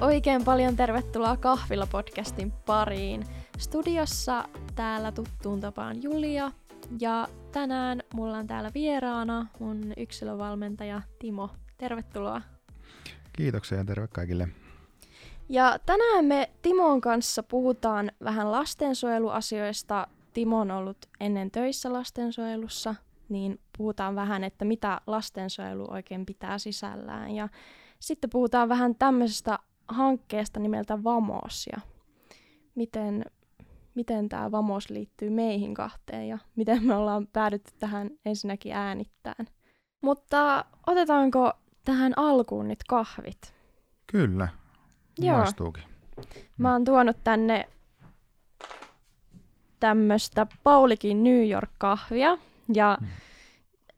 [0.00, 3.24] Oikein paljon tervetuloa Kahvila-podcastin pariin.
[3.58, 4.44] Studiossa
[4.74, 6.52] täällä tuttuun tapaan Julia
[7.00, 11.50] ja tänään mulla on täällä vieraana mun yksilövalmentaja Timo.
[11.78, 12.42] Tervetuloa.
[13.32, 14.48] Kiitoksia ja terve kaikille.
[15.48, 20.06] Ja tänään me Timon kanssa puhutaan vähän lastensuojeluasioista.
[20.34, 22.94] Timo on ollut ennen töissä lastensuojelussa,
[23.28, 27.30] niin puhutaan vähän, että mitä lastensuojelu oikein pitää sisällään.
[27.30, 27.48] Ja
[28.00, 31.80] sitten puhutaan vähän tämmöisestä hankkeesta nimeltä Vamos ja
[32.74, 33.24] miten,
[33.94, 39.46] miten tämä Vamos liittyy meihin kahteen ja miten me ollaan päädytty tähän ensinnäkin äänittämään.
[40.02, 41.52] Mutta otetaanko
[41.84, 43.54] tähän alkuun nyt kahvit?
[44.06, 44.48] Kyllä,
[45.18, 45.36] Joo.
[45.36, 45.82] maistuukin.
[46.58, 47.68] Mä oon tuonut tänne
[49.80, 52.38] tämmöstä Paulikin New York-kahvia.
[52.74, 53.06] Ja Mm.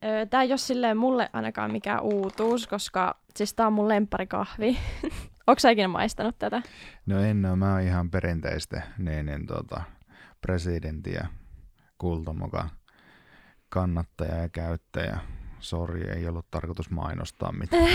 [0.03, 4.77] ö, tää ei ole silleen mulle ainakaan mikään uutuus, koska siis tää on mun lempparikahvi.
[5.51, 6.61] Onko sä ikinä maistanut tätä?
[7.05, 9.81] No en ole, mä oon ihan perinteistä niin, niin, tota,
[10.41, 11.27] presidentti ja
[11.97, 12.69] kultamoka
[13.69, 15.19] kannattaja ja käyttäjä.
[15.59, 17.89] Sori, ei ollut tarkoitus mainostaa mitään.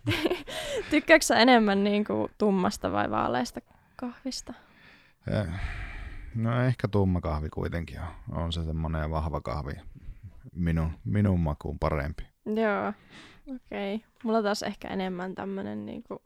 [0.90, 3.60] Tykkääksä sä enemmän niinku tummasta vai vaaleista
[3.96, 4.54] kahvista?
[5.30, 5.46] Eh,
[6.34, 8.42] No ehkä tumma kahvi kuitenkin on.
[8.42, 9.72] On se semmonen vahva kahvi.
[10.54, 12.26] Minun, minun makuun parempi.
[12.46, 12.88] Joo,
[13.54, 13.94] okei.
[13.94, 14.08] Okay.
[14.24, 16.22] Mulla taas ehkä enemmän tämmönen niinku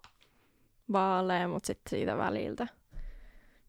[0.93, 2.67] vaalea, mutta sitten siitä väliltä.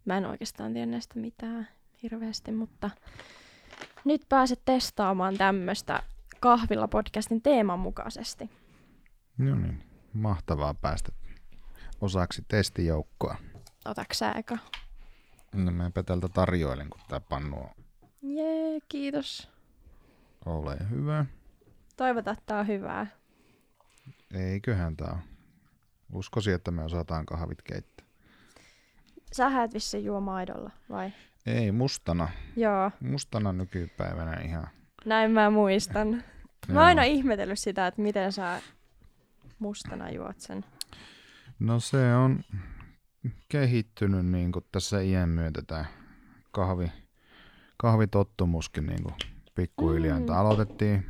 [0.06, 1.68] Mä en oikeastaan tiedä näistä mitään
[2.04, 2.90] hirveästi, mutta
[4.06, 6.04] nyt pääset testaamaan tämmöistä
[6.40, 8.50] kahvilla podcastin teeman mukaisesti.
[9.38, 11.12] No niin, mahtavaa päästä
[12.02, 13.36] osaksi testijoukkoa.
[13.86, 14.58] Otaks sä eka?
[15.54, 17.70] No mäpä tältä tarjoilen, kun tää pannu on.
[18.22, 19.50] Jee, kiitos.
[20.46, 21.26] Ole hyvä.
[21.98, 23.08] Toivotaan, että tää on hyvää.
[24.34, 25.37] Eiköhän tää on.
[26.14, 28.06] Uskoisin, että me osataan kahvit keittää.
[29.32, 31.12] Sä et vissiin juo maidolla, vai?
[31.46, 32.30] Ei, mustana.
[32.56, 34.68] Joo, Mustana nykypäivänä ihan.
[35.06, 36.24] näin mä muistan.
[36.68, 38.62] Mä oon aina ihmetellyt sitä, että miten sä
[39.60, 40.66] mustana juot sen.
[41.60, 42.44] No se on
[43.50, 45.86] kehittynyt niin kuin tässä iän myötä tämä
[46.52, 46.92] kahvi,
[47.78, 49.16] kahvitottumuskin niin kuin
[49.56, 50.20] pikkuhiljaa.
[50.20, 50.30] Mm.
[50.30, 51.06] Aloitettiin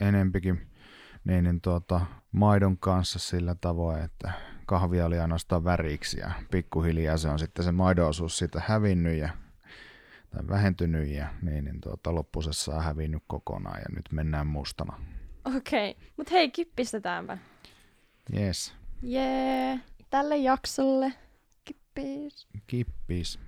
[0.00, 0.65] enempikin
[1.26, 2.00] niin, niin tuota,
[2.32, 4.32] maidon kanssa sillä tavoin, että
[4.66, 9.28] kahvia oli ainoastaan väriksi ja pikkuhiljaa se on sitten se maidon osuus siitä hävinnyt ja
[10.30, 15.00] tai vähentynyt ja niin, niin tuota, loppusessa on hävinnyt kokonaan ja nyt mennään mustana.
[15.56, 16.04] Okei, okay.
[16.16, 17.38] mut hei, kippistetäänpä.
[18.36, 21.12] Yes, Jee, tälle jaksolle.
[21.64, 22.48] Kippis.
[22.66, 23.38] kippis.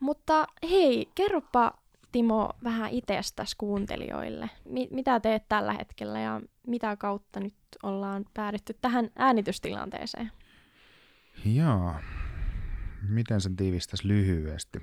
[0.00, 1.72] Mutta hei, kerropa
[2.12, 4.50] Timo vähän itsestäsi kuuntelijoille.
[4.64, 10.32] Mi- mitä teet tällä hetkellä ja mitä kautta nyt ollaan päädytty tähän äänitystilanteeseen?
[11.44, 11.94] Joo.
[13.08, 14.78] Miten sen tiivistäisi lyhyesti?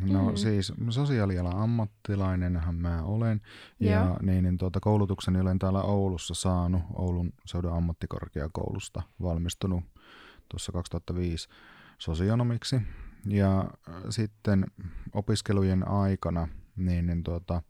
[0.00, 0.30] No Mm.
[0.30, 0.36] mm.
[0.36, 3.40] siis sosiaalialan ammattilainenhan mä olen
[3.80, 4.16] ja Joo.
[4.22, 9.84] niin, niin tuota, koulutukseni olen täällä Oulussa saanut, Oulun seudun ammattikorkeakoulusta valmistunut
[10.48, 11.48] tuossa 2005
[11.98, 12.80] sosionomiksi
[13.26, 14.66] ja äh, sitten
[15.12, 17.62] opiskelujen aikana niin, niin tuota,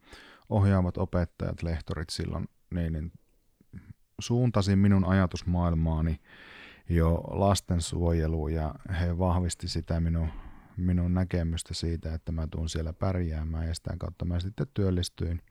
[0.48, 3.12] ohjaavat opettajat, lehtorit silloin niin, niin
[4.20, 6.20] suuntasin minun ajatusmaailmaani
[6.88, 10.28] jo lastensuojeluun ja he vahvisti sitä minun,
[10.76, 15.42] minun näkemystä siitä, että mä tuun siellä pärjäämään ja sitä kautta mä sitten työllistyin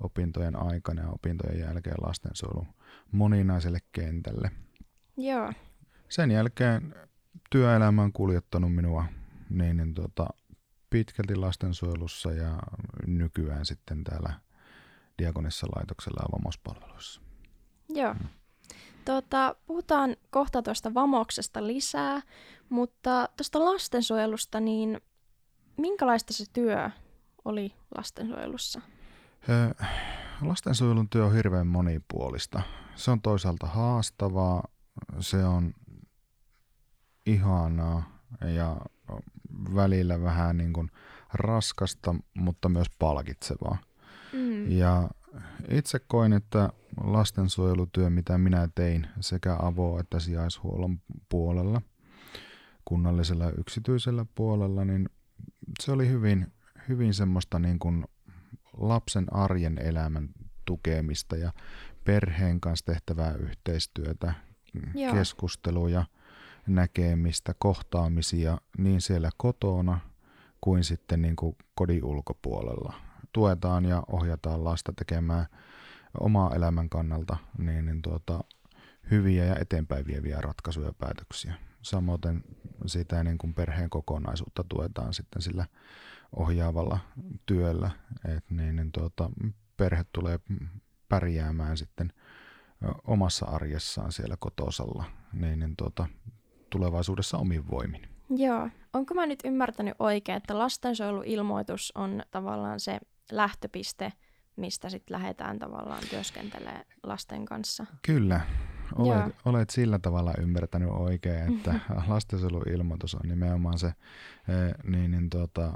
[0.00, 2.66] opintojen aikana ja opintojen jälkeen lastensuojelun
[3.12, 4.50] moninaiselle kentälle.
[5.16, 5.52] Joo.
[6.08, 6.94] Sen jälkeen
[7.50, 9.04] työelämä on kuljettanut minua
[9.50, 10.26] niin, niin tota,
[10.90, 12.58] pitkälti lastensuojelussa ja
[13.06, 14.32] nykyään sitten täällä
[15.18, 17.20] Diakonissa laitoksella ja vamospalveluissa.
[17.88, 18.14] Joo.
[19.04, 22.22] Tota, puhutaan kohta tuosta vamoksesta lisää,
[22.68, 25.00] mutta tuosta lastensuojelusta, niin
[25.76, 26.90] minkälaista se työ
[27.44, 28.80] oli lastensuojelussa?
[29.48, 29.84] Ö,
[30.40, 32.62] Lastensuojelun työ on hirveän monipuolista.
[32.94, 34.68] Se on toisaalta haastavaa,
[35.20, 35.74] se on
[37.26, 38.20] ihanaa
[38.54, 38.76] ja
[39.74, 40.90] välillä vähän niin kuin
[41.32, 43.78] raskasta, mutta myös palkitsevaa.
[44.32, 44.70] Mm.
[44.70, 45.10] Ja
[45.70, 46.70] itse koin, että
[47.04, 51.82] lastensuojelutyö, mitä minä tein sekä avo- että sijaishuollon puolella,
[52.84, 55.08] kunnallisella ja yksityisellä puolella, niin
[55.80, 56.52] se oli hyvin,
[56.88, 58.04] hyvin semmoista niin kuin
[58.76, 60.28] lapsen arjen elämän
[60.64, 61.52] tukemista ja
[62.04, 64.34] perheen kanssa tehtävää yhteistyötä,
[64.94, 65.14] Joo.
[65.14, 66.04] keskusteluja,
[66.66, 70.00] näkemistä, kohtaamisia niin siellä kotona
[70.60, 72.94] kuin sitten niin kuin kodin ulkopuolella.
[73.32, 75.46] tuetaan ja ohjataan lasta tekemään
[76.20, 78.44] omaa elämän kannalta niin, niin tuota,
[79.10, 81.54] hyviä ja eteenpäin vieviä ratkaisuja ja päätöksiä.
[81.82, 82.20] Samoin
[82.86, 85.66] sitä niin kuin perheen kokonaisuutta tuetaan sitten sillä
[86.36, 86.98] ohjaavalla
[87.46, 87.90] työllä,
[88.24, 89.30] että niin, niin tuota,
[89.76, 90.40] perhe tulee
[91.08, 92.12] pärjäämään sitten
[93.04, 96.06] omassa arjessaan siellä kotosalla niin, niin tuota,
[96.74, 98.08] tulevaisuudessa omin voimin.
[98.30, 98.68] Joo.
[98.92, 103.00] Onko mä nyt ymmärtänyt oikein, että lastensuojeluilmoitus on tavallaan se
[103.32, 104.12] lähtöpiste,
[104.56, 107.86] mistä sitten lähdetään tavallaan työskentelemään lasten kanssa?
[108.02, 108.40] Kyllä.
[108.96, 113.92] Olet, olet sillä tavalla ymmärtänyt oikein, että lastensuojeluilmoitus on nimenomaan se
[114.84, 115.72] niin, niin tuota,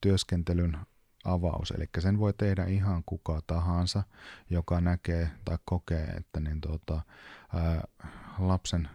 [0.00, 0.78] työskentelyn
[1.24, 1.70] avaus.
[1.70, 4.02] Eli sen voi tehdä ihan kuka tahansa,
[4.50, 7.00] joka näkee tai kokee, että niin tuota,
[7.54, 7.84] ää,
[8.38, 8.88] lapsen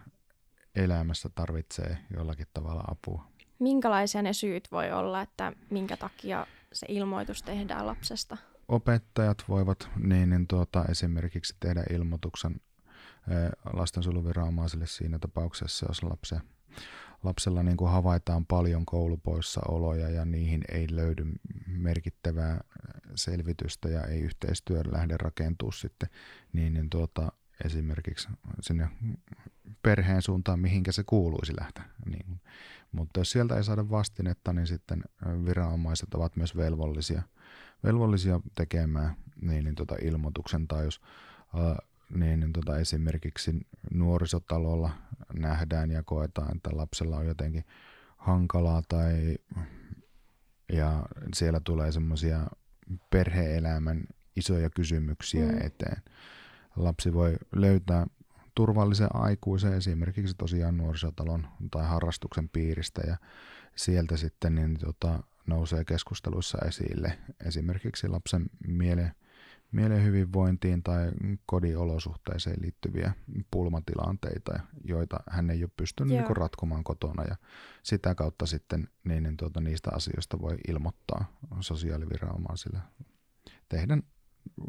[0.76, 3.24] elämässä tarvitsee jollakin tavalla apua.
[3.58, 8.36] Minkälaisia ne syyt voi olla, että minkä takia se ilmoitus tehdään lapsesta?
[8.68, 12.60] Opettajat voivat niin, niin tuota, esimerkiksi tehdä ilmoituksen
[13.72, 16.40] lastensuojeluviranomaisille siinä tapauksessa, jos lapse,
[17.22, 21.24] lapsella niin kuin havaitaan paljon koulupoissaoloja ja niihin ei löydy
[21.66, 22.60] merkittävää
[23.14, 26.08] selvitystä ja ei yhteistyö lähde rakentua sitten,
[26.52, 27.32] niin, niin tuota,
[27.64, 28.28] esimerkiksi
[28.60, 28.88] sinne
[29.82, 31.84] perheen suuntaan, mihinkä se kuuluisi lähteä.
[32.06, 32.40] Niin.
[32.92, 35.04] Mutta jos sieltä ei saada vastinetta, niin sitten
[35.44, 37.22] viranomaiset ovat myös velvollisia,
[37.84, 40.68] velvollisia tekemään niin, niin tota ilmoituksen.
[40.68, 41.00] Tai jos
[41.54, 41.76] äh,
[42.14, 44.90] niin, niin tota esimerkiksi nuorisotalolla
[45.34, 47.64] nähdään ja koetaan, että lapsella on jotenkin
[48.16, 49.36] hankalaa tai
[50.72, 52.46] ja siellä tulee semmoisia
[53.10, 54.04] perheelämän
[54.36, 55.58] isoja kysymyksiä mm.
[55.60, 56.02] eteen.
[56.76, 58.06] Lapsi voi löytää
[58.56, 63.16] turvallisen aikuisen esimerkiksi tosiaan nuorisotalon tai harrastuksen piiristä ja
[63.76, 69.14] sieltä sitten niin tota, nousee keskusteluissa esille esimerkiksi lapsen mielen,
[69.72, 71.10] mielen hyvinvointiin tai
[71.46, 73.12] kodiolosuhteeseen liittyviä
[73.50, 77.36] pulmatilanteita, joita hän ei ole pystynyt niin ratkomaan kotona ja
[77.82, 82.78] sitä kautta sitten niin, niin tuota, niistä asioista voi ilmoittaa sosiaaliviranomaisille.
[83.68, 83.98] Tehdä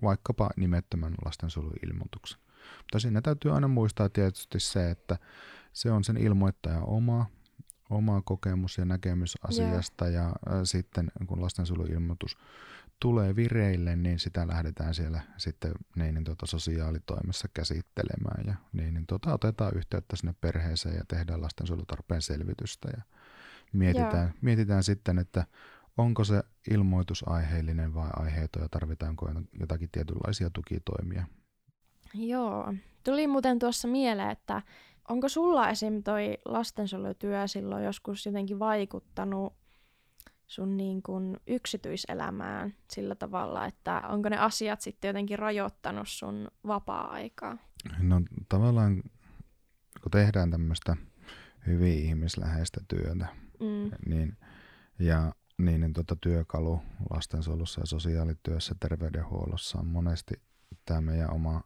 [0.04, 2.47] vaikkapa nimettömän lastensuojeluilmoituksen.
[2.78, 5.18] Mutta siinä täytyy aina muistaa tietysti se, että
[5.74, 7.26] se on sen ilmoittajan oma,
[7.90, 10.24] oma kokemus ja näkemys asiasta yeah.
[10.24, 12.38] ja äh, sitten kun lastensuojeluilmoitus
[13.00, 19.08] tulee vireille, niin sitä lähdetään siellä sitten niin, niin tuota, sosiaalitoimessa käsittelemään ja niin, niin
[19.08, 23.02] tuota, otetaan yhteyttä sinne perheeseen ja tehdään lastensuojelutarpeen selvitystä ja
[23.74, 24.34] mietitään, yeah.
[24.42, 25.46] mietitään sitten, että
[25.98, 31.26] onko se ilmoitus aiheellinen vai aiheeton ja tarvitaanko jotakin tietynlaisia tukitoimia
[32.14, 32.74] Joo.
[33.04, 34.62] Tuli muuten tuossa mieleen, että
[35.10, 36.04] onko sulla esim.
[36.04, 39.54] toi lastensuojelutyö silloin joskus jotenkin vaikuttanut
[40.48, 47.58] sun niin kuin yksityiselämään sillä tavalla, että onko ne asiat sitten jotenkin rajoittanut sun vapaa-aikaa?
[48.00, 49.04] No tavallaan,
[50.02, 50.96] kun tehdään tämmöistä
[51.68, 53.28] hyvin ihmisläheistä työtä,
[53.60, 53.92] mm.
[54.06, 54.38] niin,
[55.00, 60.34] ja niin, tuota työkalu lastensuojelussa ja sosiaalityössä, terveydenhuollossa on monesti
[60.86, 61.64] tämä meidän oma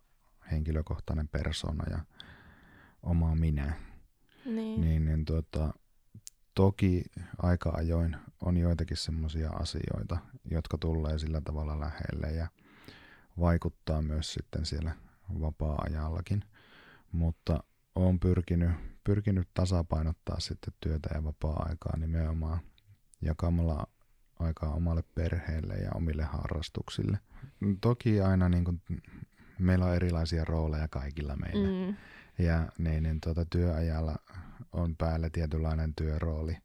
[0.51, 2.00] henkilökohtainen persona ja
[3.03, 3.74] oma minä.
[4.46, 4.81] Niin.
[4.81, 5.74] Niin, niin tuota,
[6.55, 7.03] toki
[7.38, 10.17] aika ajoin on joitakin semmoisia asioita,
[10.51, 12.48] jotka tulee sillä tavalla lähelle ja
[13.39, 14.96] vaikuttaa myös sitten siellä
[15.41, 16.43] vapaa-ajallakin.
[17.12, 17.63] Mutta
[17.96, 18.72] olen pyrkinyt,
[19.03, 22.60] pyrkinyt tasapainottaa sitten työtä ja vapaa-aikaa nimenomaan
[23.22, 23.88] jakamalla
[24.39, 27.20] aikaa omalle perheelle ja omille harrastuksille.
[27.81, 28.81] Toki aina niin kuin
[29.62, 31.88] meillä on erilaisia rooleja kaikilla meillä.
[31.88, 31.96] Mm.
[32.46, 34.15] Ja niin, niin tuota, työajalla
[34.72, 36.58] on päällä tietynlainen työrooli.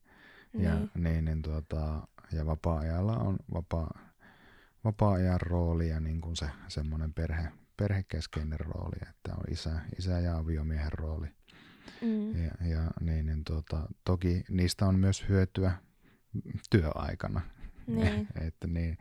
[0.54, 0.90] Ja, niin.
[0.94, 3.98] niin, niin, tuota, ja vapaa-ajalla on vapaa,
[4.84, 10.36] vapaa-ajan rooli ja niin kuin se semmoinen perhe, perhekeskeinen rooli, että on isä, isä ja
[10.38, 11.28] aviomiehen rooli.
[12.02, 12.44] Mm.
[12.44, 15.72] Ja, ja niin, niin tuota, toki niistä on myös hyötyä
[16.70, 17.40] työaikana.
[17.86, 18.28] Niin.
[18.46, 18.98] että niin,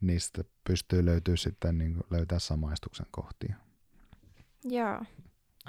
[0.00, 3.56] niistä pystyy löytyä sitten niin löytää samaistuksen kohtia.
[4.64, 4.96] Joo,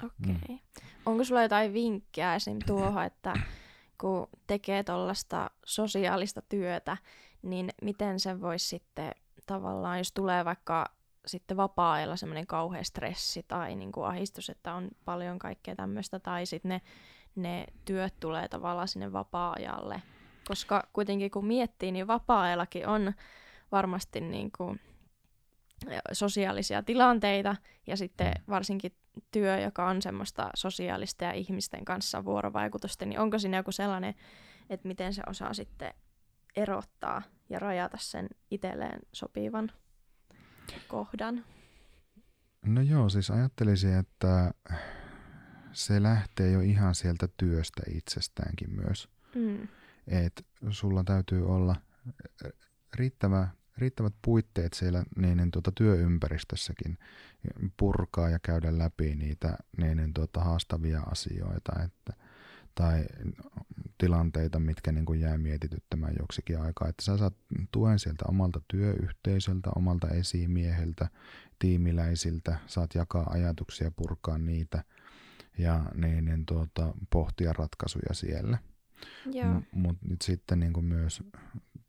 [0.04, 0.36] okei.
[0.36, 0.48] Okay.
[0.48, 0.58] Mm.
[1.06, 2.58] Onko sulla jotain vinkkiä esim.
[2.66, 3.34] tuohon, että
[4.00, 6.96] kun tekee tuollaista sosiaalista työtä,
[7.42, 9.12] niin miten se voisi sitten
[9.46, 10.86] tavallaan, jos tulee vaikka
[11.26, 16.46] sitten vapaa-ajalla semmoinen kauhea stressi tai niin kuin ahistus, että on paljon kaikkea tämmöistä, tai
[16.46, 16.80] sitten ne,
[17.34, 20.02] ne työt tulee tavallaan sinne vapaa-ajalle,
[20.48, 23.12] koska kuitenkin kun miettii, niin vapaa-ajallakin on
[23.72, 24.80] varmasti niin kuin
[26.12, 28.92] sosiaalisia tilanteita ja sitten varsinkin
[29.30, 34.14] työ, joka on semmoista sosiaalista ja ihmisten kanssa vuorovaikutusta, niin onko siinä joku sellainen,
[34.70, 35.94] että miten se osaa sitten
[36.56, 39.72] erottaa ja rajata sen itselleen sopivan
[40.88, 41.44] kohdan.
[42.66, 44.54] No joo, siis ajattelisin, että
[45.72, 49.08] se lähtee jo ihan sieltä työstä itsestäänkin myös.
[49.34, 49.68] Mm.
[50.06, 51.76] Että sulla täytyy olla
[52.94, 56.98] riittävä, riittävät puitteet siellä niin, tuota, työympäristössäkin
[57.76, 62.12] purkaa ja käydä läpi niitä niin, tuota, haastavia asioita että,
[62.74, 63.04] tai
[63.98, 66.88] tilanteita, mitkä niin kuin jää mietityttämään joksikin aikaa.
[66.88, 67.34] Että sä saat
[67.72, 71.08] tuen sieltä omalta työyhteisöltä, omalta esimieheltä,
[71.58, 74.84] tiimiläisiltä, saat jakaa ajatuksia, purkaa niitä
[75.58, 78.58] ja niin, niin tuota, pohtia ratkaisuja siellä.
[79.72, 81.22] Mutta nyt sitten niin kuin myös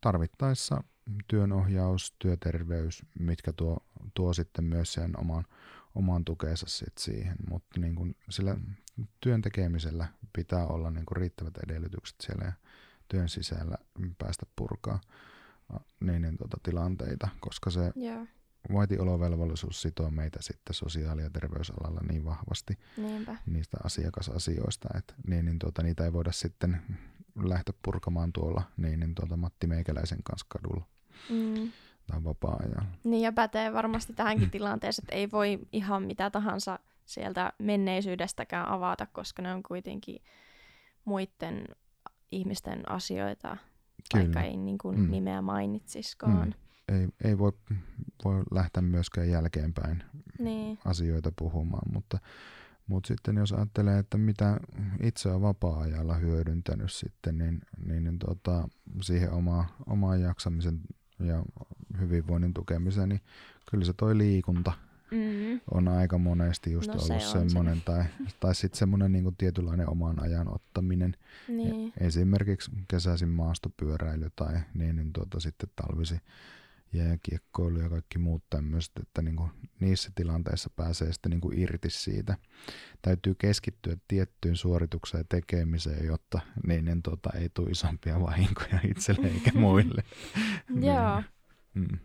[0.00, 0.84] tarvittaessa
[1.28, 3.78] työnohjaus, työterveys, mitkä tuo,
[4.14, 5.44] tuo sitten myös sen oman,
[5.94, 7.36] oman tukeensa sit siihen.
[7.50, 8.56] Mutta niin kuin sillä
[9.20, 12.52] työn tekemisellä pitää olla niin kuin riittävät edellytykset siellä ja
[13.08, 13.78] työn sisällä
[14.18, 15.00] päästä purkaa
[16.00, 18.28] niin, niin tuota, tilanteita, koska se yeah.
[18.72, 23.36] Vaitiolovelvollisuus sitoo meitä sitten sosiaali- ja terveysalalla niin vahvasti Niinpä.
[23.46, 26.82] niistä asiakasasioista, että niin, niin tuota, niitä ei voida sitten
[27.42, 30.84] lähteä purkamaan tuolla niin, niin tuota Matti Meikäläisen kanssa kadulla.
[31.30, 31.72] Mm.
[32.06, 32.90] Tai vapaa-ajalla.
[33.04, 39.06] Niin ja pätee varmasti tähänkin tilanteeseen, että ei voi ihan mitä tahansa sieltä menneisyydestäkään avata,
[39.06, 40.22] koska ne on kuitenkin
[41.04, 41.64] muiden
[42.32, 43.48] ihmisten asioita,
[44.12, 44.24] Kyllä.
[44.24, 45.10] vaikka ei niin kuin mm.
[45.10, 46.48] nimeä mainitsiskaan.
[46.48, 46.65] Mm.
[46.92, 47.52] Ei, ei voi,
[48.24, 50.02] voi lähteä myöskään jälkeenpäin
[50.38, 50.78] niin.
[50.84, 52.18] asioita puhumaan, mutta,
[52.86, 54.60] mutta sitten jos ajattelee, että mitä
[55.02, 58.68] itse on vapaa-ajalla hyödyntänyt sitten, niin, niin, niin tota,
[59.02, 60.80] siihen oma, omaan jaksamisen
[61.18, 61.42] ja
[62.00, 63.20] hyvinvoinnin tukemiseen, niin
[63.70, 64.72] kyllä se toi liikunta
[65.10, 65.60] mm.
[65.70, 67.84] on aika monesti just no, ollut se semmoinen, se.
[67.84, 68.04] tai,
[68.40, 71.16] tai sitten semmoinen niin tietynlainen oman ajan ottaminen.
[71.48, 71.92] Niin.
[72.00, 76.20] Esimerkiksi kesäisin maastopyöräily tai niin, niin tuota, sitten talvisi
[76.92, 79.50] jääkiekkoilu ja kaikki muut tämmöiset, että niin kuin
[79.80, 82.36] niissä tilanteissa pääsee sitten niin kuin irti siitä.
[83.02, 89.28] Täytyy keskittyä tiettyyn suoritukseen ja tekemiseen, jotta niin, niin tuota, ei tule isompia vahinkoja itselle
[89.28, 90.02] eikä muille.
[90.80, 91.22] Joo.
[91.74, 91.98] Mm.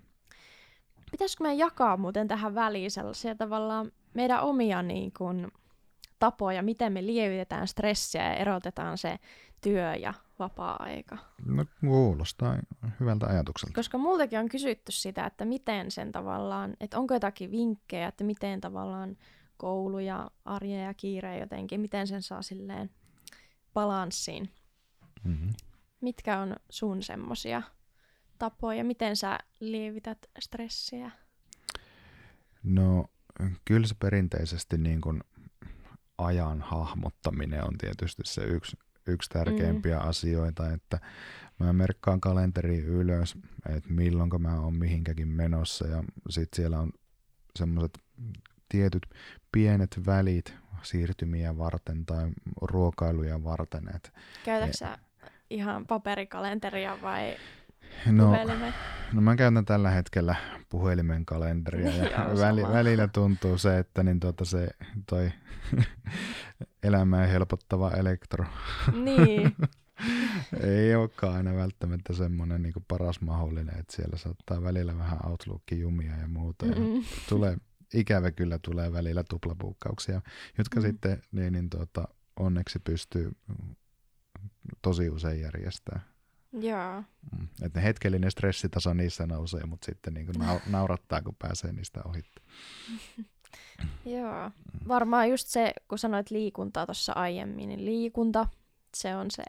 [1.11, 5.51] Pitäisikö me jakaa muuten tähän väliin sellaisia tavallaan meidän omia niin kuin,
[6.21, 9.19] tapoja, miten me lievitetään stressiä ja erotetaan se
[9.61, 11.17] työ ja vapaa-aika?
[11.45, 12.57] No kuulostaa
[12.99, 13.73] hyvältä ajatukselta.
[13.75, 18.61] Koska multakin on kysytty sitä, että miten sen tavallaan, että onko jotakin vinkkejä, että miten
[18.61, 19.17] tavallaan
[19.57, 22.89] koulu ja arje ja kiire jotenkin, miten sen saa silleen
[23.73, 24.49] balanssiin.
[25.23, 25.53] Mm-hmm.
[26.01, 27.61] Mitkä on sun semmosia
[28.37, 31.11] tapoja, miten sä lievität stressiä?
[32.63, 33.05] No
[33.65, 35.23] kyllä se perinteisesti niin kun
[36.25, 40.09] ajan hahmottaminen on tietysti se yksi, yksi tärkeimpiä mm.
[40.09, 40.99] asioita, että
[41.59, 43.35] mä merkkaan kalenteriin ylös,
[43.69, 46.91] että milloin mä oon mihinkäkin menossa ja sitten siellä on
[47.55, 47.99] semmoiset
[48.69, 49.05] tietyt
[49.51, 52.29] pienet välit siirtymiä varten tai
[52.61, 53.89] ruokailuja varten.
[54.45, 55.11] Käytätkö e-
[55.49, 57.37] ihan paperikalenteria vai
[58.05, 58.35] No,
[59.13, 60.35] no mä käytän tällä hetkellä
[60.69, 64.69] puhelimen kalenteria ja Joo, väli, välillä tuntuu se, että niin tuota se
[65.09, 65.31] toi
[66.83, 68.45] elämää helpottava elektro.
[68.93, 69.55] Niin.
[70.63, 76.17] Ei olekaan aina välttämättä semmoinen niin paras mahdollinen, että siellä saattaa välillä vähän Outlookin jumia
[76.17, 76.65] ja muuta.
[76.65, 76.75] Ja
[77.29, 77.57] tulee,
[77.93, 80.21] ikävä kyllä tulee välillä tuplapuukkauksia,
[80.57, 80.85] jotka mm.
[80.85, 82.07] sitten niin, niin tuota,
[82.39, 83.31] onneksi pystyy
[84.81, 86.10] tosi usein järjestämään.
[86.53, 87.03] Joo.
[87.37, 87.47] Mm.
[87.61, 92.21] Että ne hetkellinen stressitaso niissä nousee, mutta sitten niin nau- naurattaa, kun pääsee niistä ohi.
[94.15, 94.51] Joo.
[94.87, 98.47] Varmaan just se, kun sanoit liikuntaa tuossa aiemmin, niin liikunta,
[98.95, 99.43] se on se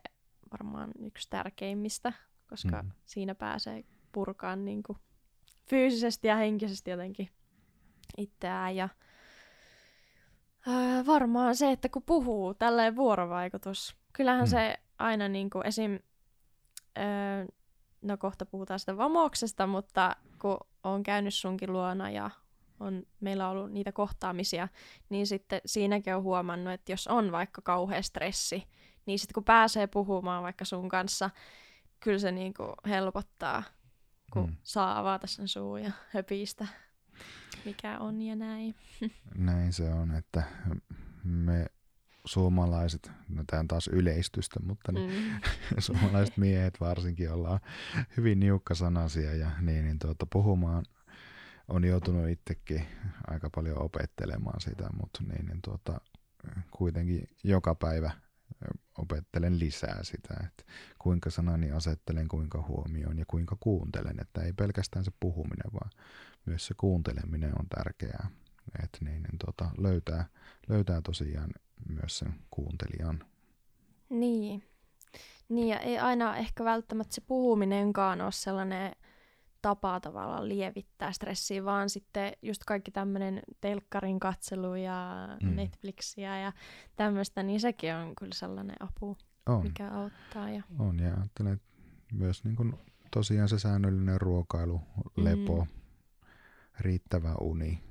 [0.53, 2.13] varmaan yksi tärkeimmistä,
[2.49, 2.91] koska mm.
[3.05, 4.99] siinä pääsee purkaan niin kuin
[5.69, 7.29] fyysisesti ja henkisesti jotenkin
[8.17, 8.77] itseään.
[8.77, 8.89] Ja
[10.67, 14.51] ää, varmaan se, että kun puhuu, tällainen vuorovaikutus, kyllähän mm.
[14.51, 15.99] se aina niin kuin esim
[16.99, 17.47] öö,
[18.03, 22.31] no kohta puhutaan sitä vamoksesta, mutta kun on käynyt sunkin luona ja
[22.81, 24.69] on, meillä on ollut niitä kohtaamisia,
[25.09, 28.69] niin sitten siinäkin on huomannut, että jos on vaikka kauhea stressi,
[29.07, 31.31] niin sitten kun pääsee puhumaan vaikka sun kanssa,
[32.01, 33.63] kyllä se niinku helpottaa,
[34.33, 34.57] kun hmm.
[34.63, 36.67] saa avata sen suu ja höpistä,
[37.65, 38.75] mikä on ja näin.
[39.35, 40.43] Näin se on, että
[41.25, 41.67] me
[42.25, 45.41] suomalaiset, no tämä on taas yleistystä, mutta niin, mm.
[45.79, 47.61] suomalaiset miehet varsinkin ollaan
[48.17, 50.85] hyvin niukkasanaisia ja niin, niin tuota, puhumaan
[51.69, 52.87] on joutunut itsekin
[53.27, 56.01] aika paljon opettelemaan sitä, mutta niin, niin tuota,
[56.71, 58.11] kuitenkin joka päivä
[58.99, 60.65] opettelen lisää sitä, että
[60.99, 64.21] kuinka sanani asettelen, kuinka huomioon ja kuinka kuuntelen.
[64.21, 65.91] Että ei pelkästään se puhuminen, vaan
[66.47, 68.29] myös se kuunteleminen on tärkeää.
[68.83, 70.27] Että niin, niin tuota, löytää,
[70.69, 71.51] löytää tosiaan
[71.89, 73.25] myös sen kuuntelijan.
[74.09, 74.63] Niin.
[75.49, 78.93] Niin, ja ei aina ehkä välttämättä se puhuminenkaan ole sellainen
[79.63, 85.57] tapa tavallaan lievittää stressiä, vaan sitten just kaikki tämmöinen telkkarin katselu ja mm.
[85.57, 86.53] Netflixiä ja
[86.97, 89.63] tämmöistä, niin sekin on kyllä sellainen apu, on.
[89.63, 90.51] mikä auttaa.
[90.51, 90.63] Ja...
[90.79, 91.69] On, ja ajattelen, että
[92.13, 92.75] myös niin kuin
[93.11, 94.81] tosiaan se säännöllinen ruokailu,
[95.17, 95.71] lepo, mm.
[96.81, 97.83] riittävä uni,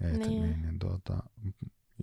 [0.00, 0.42] et niin.
[0.42, 1.22] Niin, niin tuota,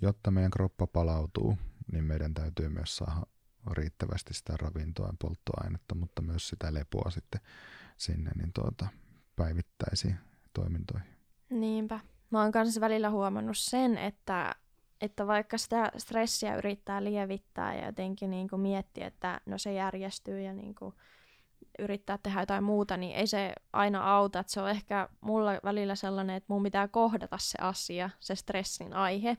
[0.01, 1.57] jotta meidän kroppa palautuu,
[1.91, 3.25] niin meidän täytyy myös saada
[3.71, 7.41] riittävästi sitä ravintoa ja polttoainetta, mutta myös sitä lepoa sitten
[7.97, 8.87] sinne niin tuota,
[9.35, 10.15] päivittäisiin
[10.53, 11.07] toimintoihin.
[11.49, 11.99] Niinpä.
[12.29, 14.55] Mä oon kanssa välillä huomannut sen, että,
[15.01, 20.41] että vaikka sitä stressiä yrittää lievittää ja jotenkin niin kuin miettiä, että no se järjestyy
[20.41, 20.95] ja niin kuin
[21.81, 24.39] yrittää tehdä jotain muuta, niin ei se aina auta.
[24.39, 28.93] Että se on ehkä mulla välillä sellainen, että mun pitää kohdata se asia, se stressin
[28.93, 29.37] aihe.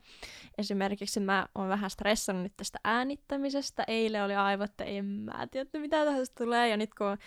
[0.58, 3.84] Esimerkiksi mä oon vähän stressannut nyt tästä äänittämisestä.
[3.86, 6.68] Eilen oli aivan, että en mä tiedä, mitä tästä tulee.
[6.68, 7.18] Ja nyt kun on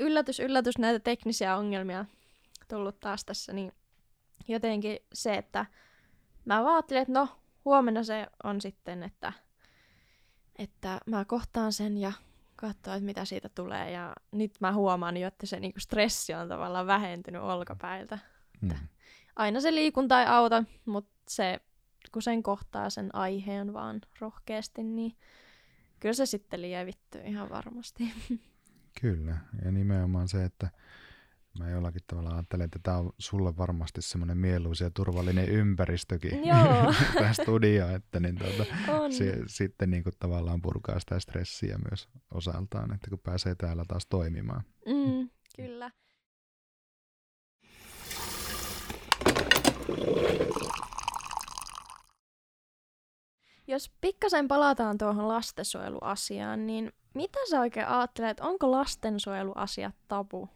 [0.00, 2.04] yllätys, yllätys näitä teknisiä ongelmia
[2.68, 3.72] tullut taas tässä, niin
[4.48, 5.66] jotenkin se, että
[6.44, 7.28] mä ajattelin, että no,
[7.64, 9.32] huomenna se on sitten, että,
[10.58, 12.12] että mä kohtaan sen ja
[12.60, 13.90] katsoa, että mitä siitä tulee.
[13.90, 18.18] Ja nyt mä huomaan jo, että se niinku stressi on tavallaan vähentynyt olkapäiltä.
[18.60, 18.70] Mm.
[19.36, 21.60] Aina se liikunta ei auta, mutta se,
[22.12, 25.16] kun sen kohtaa sen aiheen vaan rohkeasti, niin
[26.00, 28.12] kyllä se sitten lievittyy ihan varmasti.
[29.00, 30.70] Kyllä, ja nimenomaan se, että
[31.58, 36.40] Mä jollakin tavalla ajattelen, että tämä on sulle varmasti semmoinen mieluisa ja turvallinen ympäristökin
[37.14, 38.64] tämä studio, että niin tuota,
[39.10, 44.06] se, sitten niin kuin tavallaan purkaa sitä stressiä myös osaltaan, että kun pääsee täällä taas
[44.06, 44.62] toimimaan.
[44.86, 45.90] Mm, kyllä.
[53.66, 60.48] Jos pikkasen palataan tuohon lastensuojeluasiaan, niin mitä sä oikein ajattelet, onko lastensuojeluasiat tabu?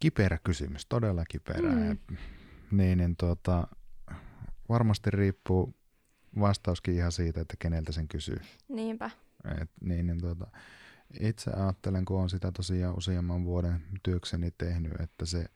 [0.00, 1.72] Kiperä kysymys, todella kiperä.
[1.72, 1.98] Mm.
[2.70, 3.68] niin, niin tuota,
[4.68, 5.74] varmasti riippuu
[6.40, 8.40] vastauskin ihan siitä, että keneltä sen kysyy.
[8.68, 9.10] Niinpä.
[9.62, 10.46] Et, niin, niin tuota,
[11.20, 15.46] itse ajattelen, kun on sitä tosiaan useamman vuoden työkseni tehnyt, että se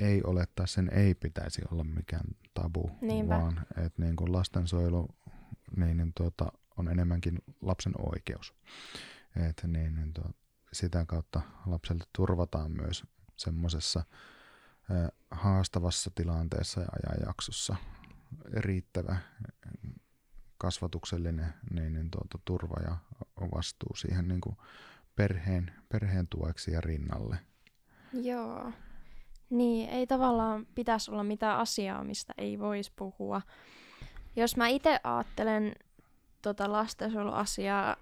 [0.00, 3.34] ei ole tai sen ei pitäisi olla mikään tabu, Niinpä.
[3.34, 5.08] vaan että niin kuin lastensuojelu
[5.76, 8.54] niin, niin tuota, on enemmänkin lapsen oikeus.
[9.48, 10.34] Et niin, niin tuota,
[10.72, 13.04] sitä kautta lapselle turvataan myös
[13.36, 14.04] semmoisessa
[15.30, 17.76] haastavassa tilanteessa ja ajanjaksossa
[18.52, 19.16] riittävä
[20.58, 22.96] kasvatuksellinen niin, niin tuota, turva ja
[23.54, 24.56] vastuu siihen niin kuin
[25.16, 27.38] perheen, perheen tueksi ja rinnalle.
[28.12, 28.72] Joo.
[29.50, 33.42] Niin, ei tavallaan pitäisi olla mitään asiaa, mistä ei voisi puhua.
[34.36, 35.74] Jos mä itse ajattelen
[36.42, 37.96] tota lastensuojeluasiaa,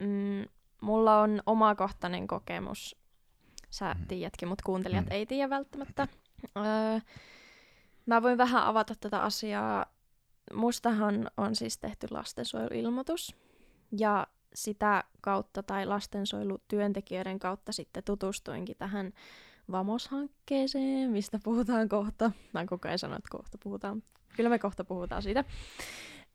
[0.00, 0.44] mm,
[0.80, 3.03] mulla on omakohtainen kokemus
[3.74, 4.06] Sä mm.
[4.06, 5.12] tiedätkin, mutta kuuntelijat mm.
[5.12, 6.08] ei tiedä välttämättä.
[6.56, 7.00] Öö,
[8.06, 9.86] mä voin vähän avata tätä asiaa.
[10.54, 13.36] Mustahan on siis tehty lastensuojeluilmoitus.
[13.98, 19.12] Ja sitä kautta tai lastensuojelutyöntekijöiden kautta sitten tutustuinkin tähän
[19.70, 22.30] Vamos-hankkeeseen, mistä puhutaan kohta.
[22.52, 24.02] Mä koko ajan sanon, että kohta puhutaan.
[24.36, 25.44] Kyllä me kohta puhutaan siitä.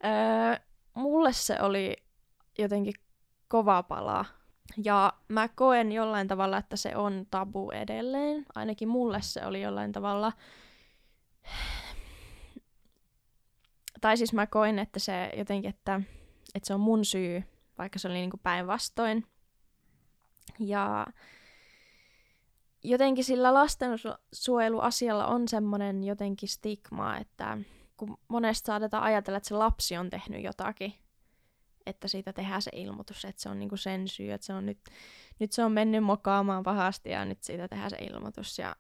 [0.06, 1.98] Öö, mulle se oli
[2.58, 2.94] jotenkin
[3.48, 4.26] kova pala
[4.78, 8.46] ja mä koen jollain tavalla, että se on tabu edelleen.
[8.56, 10.32] Ainakin mulle se oli jollain tavalla...
[14.02, 16.02] Tai siis mä koin, että se jotenkin, että,
[16.56, 17.44] että se on mun syy,
[17.78, 19.26] vaikka se oli niin päinvastoin.
[20.60, 21.08] Ja
[22.84, 27.58] jotenkin sillä lastensuojeluasialla on semmoinen jotenkin stigma, että
[27.98, 30.94] kun monesti saatetaan ajatella, että se lapsi on tehnyt jotakin,
[31.90, 34.80] että siitä tehdään se ilmoitus, että se on niinku sen syy, että se on nyt,
[35.40, 38.60] nyt se on mennyt mokaamaan pahasti ja nyt siitä tehdään se ilmoitus.
[38.60, 38.76] Ja...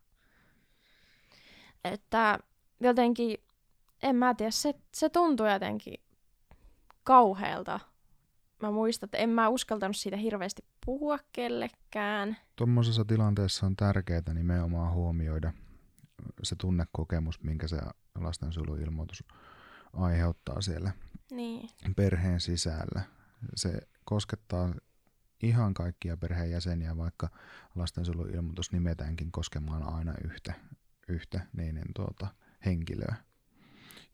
[1.83, 2.39] Että
[2.79, 3.37] jotenkin,
[4.03, 5.93] en mä tiedä, se, se tuntuu jotenkin
[7.03, 7.79] kauhealta.
[8.61, 12.37] Mä muistan, että en mä uskaltanut siitä hirveästi puhua kellekään.
[12.55, 15.53] Tuommoisessa tilanteessa on tärkeää nimenomaan huomioida
[16.43, 17.77] se tunnekokemus, minkä se
[18.15, 19.23] lastensuojeluilmoitus
[19.93, 20.91] aiheuttaa siellä
[21.31, 21.69] niin.
[21.95, 23.01] perheen sisällä.
[23.55, 24.73] Se koskettaa
[25.43, 27.29] ihan kaikkia perheenjäseniä, vaikka
[27.75, 30.53] lastensuojeluilmoitus nimetäänkin koskemaan aina yhtä,
[31.07, 32.27] yhtä niin, niin tuota,
[32.65, 33.15] henkilöä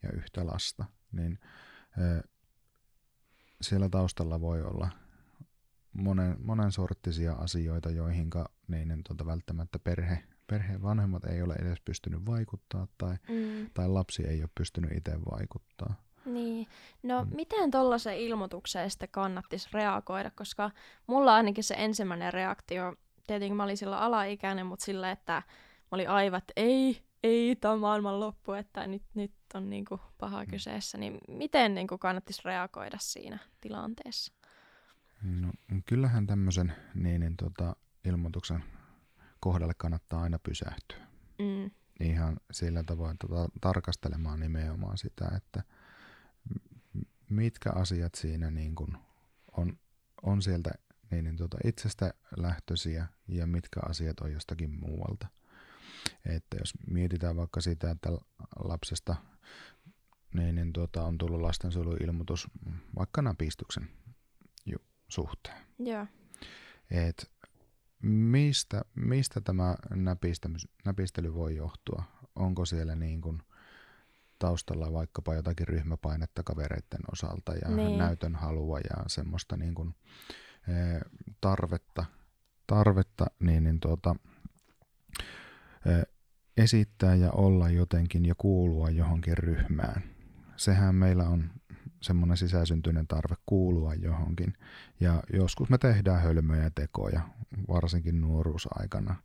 [0.04, 0.86] ja yhtä lasta.
[1.12, 1.39] Niin,
[1.97, 2.23] ö,
[3.62, 4.89] siellä taustalla voi olla
[5.93, 8.30] monen, monen sorttisia asioita, joihin
[8.67, 13.69] niin, tuota, välttämättä perhe, perheen vanhemmat ei ole edes pystynyt vaikuttaa tai, mm.
[13.73, 16.04] tai lapsi ei ole pystynyt itse vaikuttaa.
[16.25, 16.67] Niin.
[17.03, 17.35] No mm.
[17.35, 20.71] miten tuollaisen ilmoitukseen sitten kannattisi reagoida, koska
[21.07, 22.95] mulla ainakin se ensimmäinen reaktio,
[23.27, 27.73] tietenkin mä olin silloin alaikäinen, mutta sillä, että mä olin aivan, että ei, ei, tämä
[27.73, 30.49] on maailman loppu, että nyt, nyt on niinku paha mm.
[30.49, 34.33] kyseessä, niin miten niinku kannattisi reagoida siinä tilanteessa?
[35.23, 35.51] No,
[35.85, 38.63] kyllähän tämmöisen niin, niin, tota, ilmoituksen
[39.39, 40.97] kohdalle kannattaa aina pysähtyä.
[41.39, 41.71] Mm.
[41.99, 45.63] Ihan sillä tavoin tota, tarkastelemaan nimenomaan sitä, että
[47.35, 48.97] mitkä asiat siinä niin kun
[49.57, 49.77] on,
[50.21, 50.71] on sieltä
[51.11, 55.27] niin, niin tuota, itsestä lähtöisiä ja mitkä asiat on jostakin muualta.
[56.25, 58.09] Että jos mietitään vaikka sitä, että
[58.59, 59.15] lapsesta
[60.33, 62.47] niin, niin tuota, on tullut lastensuojeluilmoitus
[62.99, 63.89] vaikka napistyksen
[65.07, 65.65] suhteen.
[65.79, 66.07] Joo.
[66.91, 67.31] Et
[68.01, 69.75] mistä, mistä tämä
[70.85, 72.03] näpistely voi johtua?
[72.35, 73.43] Onko siellä niin kuin
[74.39, 77.97] taustalla vaikkapa jotakin ryhmäpainetta kavereiden osalta ja niin.
[77.97, 79.95] näytön halua ja semmoista niin kuin,
[80.67, 80.73] e,
[81.41, 82.05] tarvetta,
[82.67, 84.15] tarvetta niin, niin tuota,
[85.85, 86.01] e,
[86.57, 90.03] esittää ja olla jotenkin ja kuulua johonkin ryhmään.
[90.55, 91.51] Sehän meillä on
[92.05, 94.53] semmoinen sisäsyntyinen tarve kuulua johonkin.
[94.99, 97.21] Ja joskus me tehdään hölmöjä tekoja,
[97.67, 99.15] varsinkin nuoruusaikana.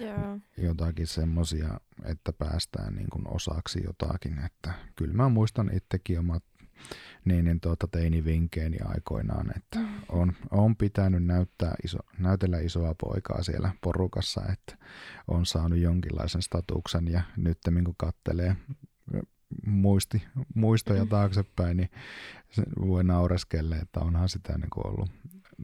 [0.00, 0.38] Joo.
[0.56, 4.38] Jotakin semmoisia, että päästään niin kuin osaksi jotakin.
[4.38, 6.44] Että kyllä mä muistan itsekin omat
[7.24, 13.72] niin, niin tuota teinivinkeeni aikoinaan, että on, on pitänyt näyttää iso, näytellä isoa poikaa siellä
[13.80, 14.86] porukassa, että
[15.28, 18.56] on saanut jonkinlaisen statuksen ja nyt kun kattelee
[19.66, 20.22] muisti,
[20.54, 21.90] muistoja taaksepäin, niin
[22.80, 25.10] voi naureskelle, että onhan sitä niin kuin ollut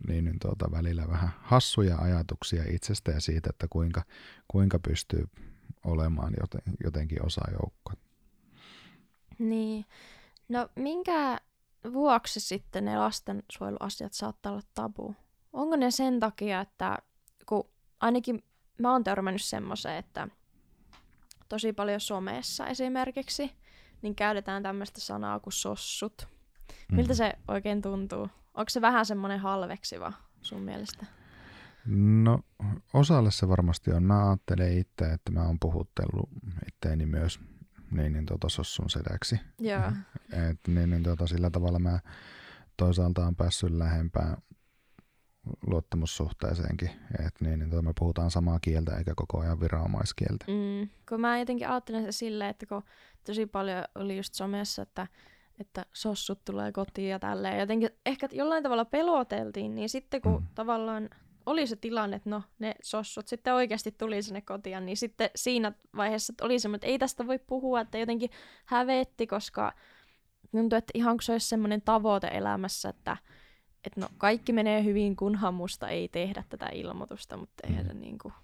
[0.09, 4.03] niin, niin tuota, välillä vähän hassuja ajatuksia itsestä ja siitä, että kuinka,
[4.49, 5.29] kuinka pystyy
[5.85, 7.95] olemaan joten, jotenkin osa joukkoa.
[9.39, 9.85] Niin.
[10.49, 11.41] No minkä
[11.93, 15.15] vuoksi sitten ne lastensuojeluasiat saattaa olla tabu?
[15.53, 16.99] Onko ne sen takia, että
[17.47, 17.69] kun
[18.01, 18.45] ainakin
[18.79, 20.29] mä oon törmännyt semmoiseen, että
[21.49, 23.51] tosi paljon somessa esimerkiksi
[24.03, 26.29] niin käytetään tämmöistä sanaa kuin sossut.
[26.93, 27.17] Miltä mm.
[27.17, 28.29] se oikein tuntuu?
[28.55, 30.13] Onko se vähän semmoinen halveksiva
[30.43, 31.07] sun mielestä?
[31.87, 32.41] No
[32.93, 34.03] osalle se varmasti on.
[34.03, 36.31] Mä ajattelen itse, että mä oon puhuttellut
[36.69, 37.41] itteeni myös
[37.91, 39.41] niin, niin tuota sossun sedäksi.
[39.59, 39.93] Joo.
[40.51, 42.01] Et, niin, niin tuota, sillä tavalla mä
[42.77, 44.37] toisaalta on päässyt lähempään
[45.67, 46.91] luottamussuhteeseenkin,
[47.27, 50.45] että niin, niin me puhutaan samaa kieltä eikä koko ajan viranomaiskieltä.
[50.49, 52.83] Mm, kun mä jotenkin ajattelen se silleen, että kun
[53.27, 55.07] tosi paljon oli just somessa, että,
[55.61, 60.47] että sossut tulee kotiin ja tälleen, jotenkin ehkä jollain tavalla peloteltiin, niin sitten kun mm.
[60.55, 61.11] tavallaan
[61.47, 65.73] oli se tilanne, että no ne sossut sitten oikeasti tuli sinne kotiin, niin sitten siinä
[65.97, 68.31] vaiheessa oli semmoinen, että ei tästä voi puhua, että jotenkin
[68.67, 69.73] hävetti, koska
[70.51, 73.17] tuntui, että ihan kun se olisi semmoinen tavoite elämässä, että
[73.85, 77.89] että no kaikki menee hyvin, kunhan musta ei tehdä tätä ilmoitusta, mutta eihän mm.
[77.89, 78.35] se niin kuin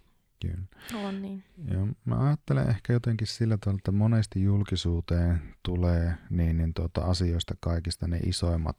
[0.43, 0.65] Kyllä.
[0.95, 1.45] ole niin.
[1.71, 7.55] Joo, mä ajattelen ehkä jotenkin sillä tavalla, että monesti julkisuuteen tulee niin, niin tuota, asioista
[7.61, 8.77] kaikista ne isoimmat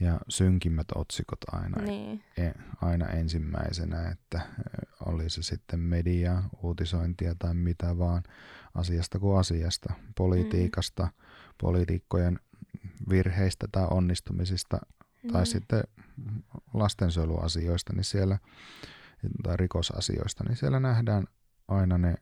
[0.00, 2.24] ja synkimmät otsikot aina, niin.
[2.36, 2.50] e,
[2.82, 4.40] aina ensimmäisenä, että
[5.06, 8.22] oli se sitten media, uutisointia tai mitä vaan
[8.74, 11.10] asiasta kuin asiasta, politiikasta, mm.
[11.60, 12.40] poliitikkojen
[13.08, 14.80] virheistä tai onnistumisista
[15.32, 15.46] tai niin.
[15.46, 15.82] sitten
[16.74, 18.38] lastensuojeluasioista niin siellä,
[19.42, 21.26] tai rikosasioista, niin siellä nähdään
[21.68, 22.14] aina ne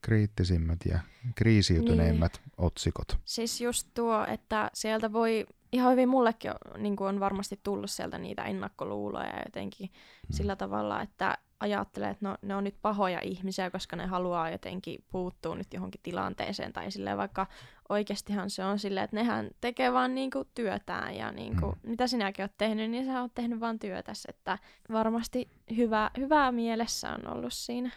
[0.00, 0.98] kriittisimmät ja
[1.34, 2.52] kriisiytyneimmät niin.
[2.56, 3.18] otsikot.
[3.24, 8.18] Siis just tuo, että sieltä voi, ihan hyvin mullekin on, niin on varmasti tullut sieltä
[8.18, 10.36] niitä ennakkoluuloja jotenkin hmm.
[10.36, 15.04] sillä tavalla, että ajattelee, että no, ne on nyt pahoja ihmisiä, koska ne haluaa jotenkin
[15.10, 17.46] puuttua nyt johonkin tilanteeseen tai silleen vaikka
[17.88, 21.90] oikeastihan se on silleen, että nehän tekee vaan niinku työtään ja niinku, mm.
[21.90, 24.58] mitä sinäkin oot tehnyt, niin sä oot tehnyt vaan työtäs, että
[24.92, 27.90] varmasti hyvä, hyvää mielessä on ollut siinä.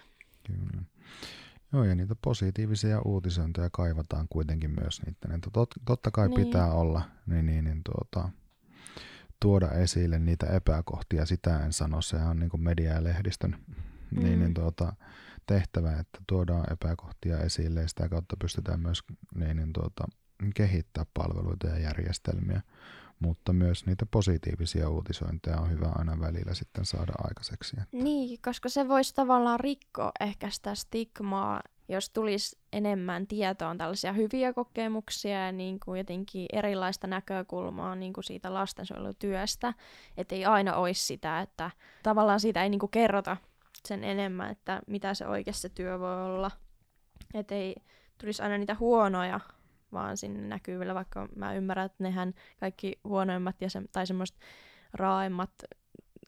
[0.48, 0.84] Kyllä.
[1.74, 5.28] Joo, ja niitä positiivisia uutisointeja kaivataan kuitenkin myös niitä.
[5.28, 6.46] Niin tot, totta kai niin.
[6.46, 8.30] pitää olla, niin, niin, niin tuota,
[9.42, 13.58] tuoda esille niitä epäkohtia, sitä en sano, se on niin kuin media ja lehdistön
[14.12, 14.24] mm.
[14.24, 14.94] niin, niin tuota,
[15.46, 19.04] tehtävä, että tuodaan epäkohtia esille ja sitä kautta pystytään myös
[19.36, 20.04] niin, niin tuota,
[20.56, 22.62] kehittää palveluita ja järjestelmiä,
[23.20, 27.78] mutta myös niitä positiivisia uutisointeja on hyvä aina välillä sitten saada aikaiseksi.
[27.92, 34.54] Niin, koska se voisi tavallaan rikkoa ehkä sitä stigmaa jos tulisi enemmän tietoa tällaisia hyviä
[34.54, 39.74] kokemuksia ja niin kuin jotenkin erilaista näkökulmaa niin kuin siitä lastensuojelutyöstä,
[40.18, 41.72] että ei aina olisi sitä, että
[42.04, 43.38] tavallaan siitä ei niin kuin kerrota
[43.88, 46.52] sen enemmän, että mitä se oikeasti se työ voi olla.
[47.34, 47.76] Että ei
[48.18, 49.40] tulisi aina niitä huonoja
[49.92, 54.38] vaan sinne näkyvillä, vaikka mä ymmärrän, että nehän kaikki huonoimmat ja se, tai semmoiset
[54.94, 55.52] raaimmat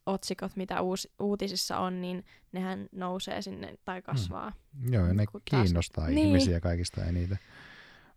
[0.06, 4.04] otsikot, mitä uus, uutisissa on, niin nehän nousee sinne tai hmm.
[4.04, 4.52] kasvaa.
[4.74, 4.94] Mm.
[4.94, 6.16] Joo, ja ne kiinnostaa taas...
[6.16, 6.28] Niin.
[6.28, 6.62] ihmisiä niin.
[6.62, 7.40] kaikista eniten.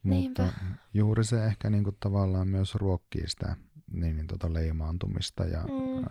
[0.02, 0.48] Mutta Niinpä.
[0.94, 3.56] juuri se ehkä niinku tavallaan myös ruokkii sitä
[3.92, 6.04] niin, niin tota leimaantumista ja mm.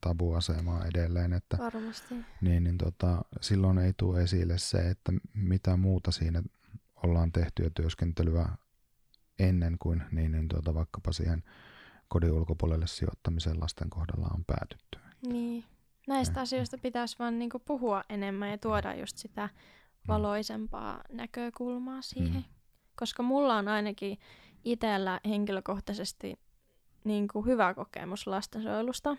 [0.00, 1.32] tabuasemaa edelleen.
[1.32, 2.14] Että, Varmasti.
[2.40, 6.42] Niin, niin tota, silloin ei tule esille se, että mitä muuta siinä
[7.02, 8.48] ollaan tehty ja työskentelyä
[9.38, 11.42] ennen kuin niin, niin tuota, vaikkapa siihen
[12.14, 14.98] kodin ulkopuolelle sijoittamisen lasten kohdalla on päätytty.
[15.26, 15.64] Niin.
[16.06, 16.42] Näistä ja.
[16.42, 20.08] asioista pitäisi vaan niinku puhua enemmän ja tuoda just sitä mm.
[20.08, 21.16] valoisempaa mm.
[21.16, 22.32] näkökulmaa siihen.
[22.32, 22.44] Mm.
[22.96, 24.18] Koska mulla on ainakin
[24.64, 26.38] itsellä henkilökohtaisesti
[27.04, 29.16] niinku hyvä kokemus lastensuojelusta.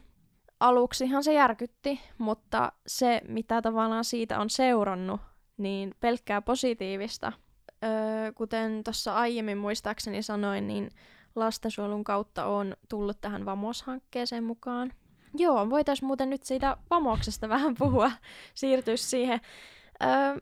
[0.59, 5.21] Aluksihan se järkytti, mutta se, mitä tavallaan siitä on seurannut,
[5.57, 7.31] niin pelkkää positiivista–
[7.83, 10.89] Öö, kuten tuossa aiemmin muistaakseni sanoin, niin
[11.35, 14.93] lastensuojelun kautta on tullut tähän VAMOS-hankkeeseen mukaan.
[15.37, 18.11] Joo, voitaisiin muuten nyt siitä VAMOksesta vähän puhua,
[18.53, 19.41] siirtyä siihen.
[20.03, 20.37] Öö,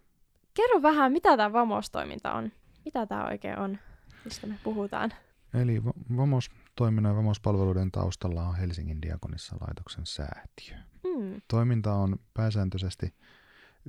[0.54, 2.52] kerro vähän, mitä tämä VAMOS-toiminta on?
[2.86, 3.78] Mitä tämä oikein on,
[4.26, 5.14] mistä me puhutaan?
[5.54, 5.84] Eli
[6.18, 10.78] VAMOS-toiminnan ja VAMOS-palveluiden taustalla on Helsingin diakonissa laitoksen säätiö.
[11.04, 11.42] Mm.
[11.48, 13.14] Toiminta on pääsääntöisesti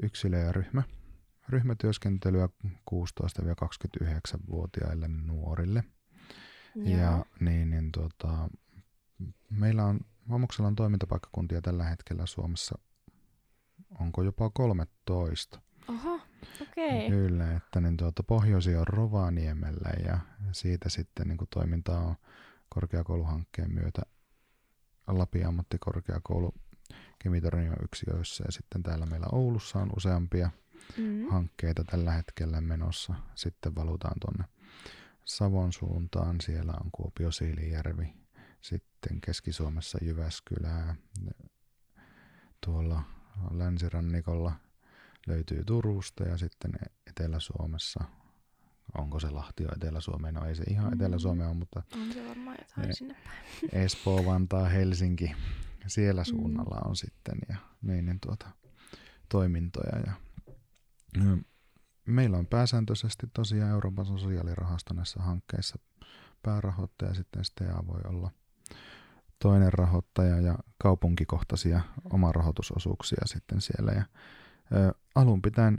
[0.02, 0.82] yksilö ja ryhmä,
[1.48, 5.84] ryhmätyöskentelyä 16-29-vuotiaille nuorille.
[6.74, 7.00] Joo.
[7.00, 8.48] Ja niin, niin tota,
[9.50, 12.78] meillä on, Vamuksella on toimintapaikkakuntia tällä hetkellä Suomessa,
[14.00, 15.60] onko jopa 13.
[15.88, 16.20] Oho,
[16.62, 17.06] okei.
[17.06, 17.08] Okay.
[17.08, 20.18] Kyllä, että niin tuota, pohjoisi on Rovaniemellä ja
[20.52, 22.14] siitä sitten niin toimintaa on
[22.68, 24.02] korkeakouluhankkeen myötä
[25.06, 26.54] Lapin ammattikorkeakoulu
[27.18, 30.50] Kemitornion yksiöissä ja sitten täällä meillä Oulussa on useampia–
[30.96, 31.30] mm.
[31.30, 33.14] hankkeita tällä hetkellä menossa.
[33.34, 34.44] Sitten valutaan tuonne
[35.24, 36.40] Savon suuntaan.
[36.40, 38.14] Siellä on Kuopio Siilijärvi.
[38.60, 40.94] Sitten Keski-Suomessa Jyväskylää.
[42.64, 43.02] Tuolla
[43.50, 44.52] länsirannikolla
[45.26, 46.72] löytyy Turusta ja sitten
[47.06, 48.04] Etelä-Suomessa
[48.98, 50.92] onko se Lahti Etelä-Suomea, no ei se ihan mm.
[50.92, 53.44] Etelä-Suomea ole, mutta on se varmaan jotain e- sinne päin.
[53.84, 55.32] Espoo, Vantaa, Helsinki,
[55.86, 56.24] siellä mm.
[56.24, 58.50] suunnalla on sitten ja niin, niin tuota,
[59.28, 60.12] toimintoja ja
[62.06, 65.78] Meillä on pääsääntöisesti tosiaan Euroopan sosiaalirahasto näissä hankkeissa
[66.42, 68.30] päärahoittaja, sitten STA voi olla
[69.38, 71.80] toinen rahoittaja ja kaupunkikohtaisia
[72.12, 73.92] omarahoitusosuuksia sitten siellä.
[73.92, 75.78] Ja, ä, alun pitäen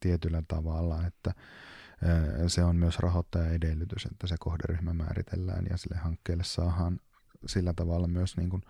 [0.00, 1.34] tietyllä tavalla, että
[2.46, 7.00] se on myös rahoittaja edellytys, että se kohderyhmä määritellään ja sille hankkeelle saadaan
[7.46, 8.62] sillä tavalla myös niin, kuin,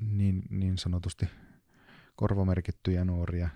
[0.00, 1.26] niin, niin sanotusti
[2.16, 3.48] korvamerkittyjä nuoria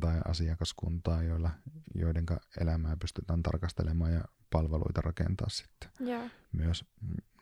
[0.00, 1.50] tai asiakaskuntaa, joilla,
[1.94, 2.26] joiden
[2.60, 6.30] elämää pystytään tarkastelemaan ja palveluita rakentaa sitten yeah.
[6.52, 6.84] myös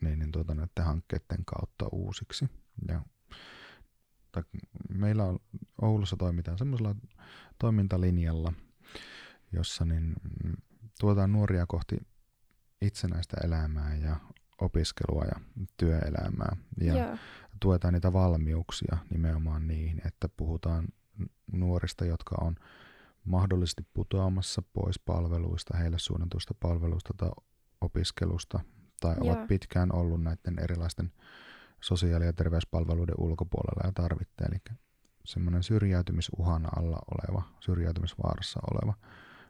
[0.00, 2.48] niin, niin tuota, näiden hankkeiden kautta uusiksi.
[2.88, 3.02] Ja,
[4.32, 4.42] tai
[4.88, 5.38] meillä on,
[5.82, 6.94] Oulussa toimitaan semmoisella
[7.58, 8.52] toimintalinjalla,
[9.52, 10.14] jossa niin,
[11.00, 11.96] tuotaan nuoria kohti
[12.82, 14.16] itsenäistä elämää ja
[14.60, 15.40] opiskelua ja
[15.76, 17.16] työelämää ja Joo.
[17.60, 20.88] tuetaan niitä valmiuksia nimenomaan niin, että puhutaan
[21.52, 22.54] nuorista, jotka on
[23.24, 27.30] mahdollisesti putoamassa pois palveluista, heille suunnatuista palveluista tai
[27.80, 28.60] opiskelusta
[29.00, 29.26] tai Joo.
[29.26, 31.12] ovat pitkään ollut näiden erilaisten
[31.80, 34.44] sosiaali- ja terveyspalveluiden ulkopuolella ja tarvitte.
[34.44, 34.76] Eli
[35.24, 38.94] semmoinen syrjäytymisuhana alla oleva, syrjäytymisvaarassa oleva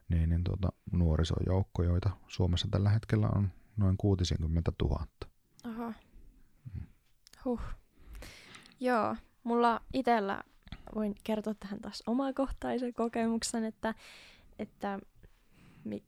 [0.09, 5.07] niin, niin tuota, nuorisojoukko, joita Suomessa tällä hetkellä on noin 60 000.
[5.65, 5.93] Aha.
[7.45, 7.61] Huh.
[8.81, 10.43] Joo, mulla itsellä
[10.95, 13.95] voin kertoa tähän taas omakohtaisen kokemuksen, että,
[14.59, 14.99] että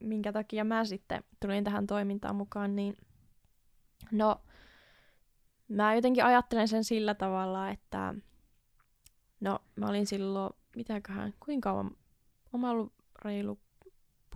[0.00, 2.96] minkä takia mä sitten tulin tähän toimintaan mukaan, niin
[4.10, 4.40] no
[5.68, 8.14] mä jotenkin ajattelen sen sillä tavalla, että
[9.40, 11.96] no mä olin silloin, mitäköhän, kuinka kauan,
[12.58, 12.92] mä ollut
[13.24, 13.58] reilu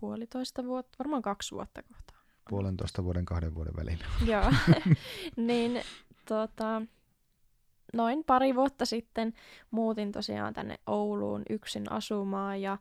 [0.00, 2.05] puolitoista vuotta, varmaan kaksi vuotta kohta.
[2.50, 4.04] Puolentoista vuoden, kahden vuoden välillä.
[4.32, 4.52] Joo,
[5.36, 5.82] niin
[6.28, 6.82] tota,
[7.92, 9.32] noin pari vuotta sitten
[9.70, 12.78] muutin tosiaan tänne Ouluun yksin asumaan ja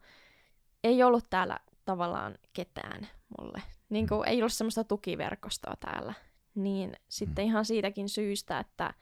[0.84, 3.08] ei ollut täällä tavallaan ketään
[3.40, 3.62] mulle.
[3.90, 6.14] Niin kuin, ei ollut semmoista tukiverkostoa täällä.
[6.56, 8.94] Niin sitten ihan siitäkin syystä, että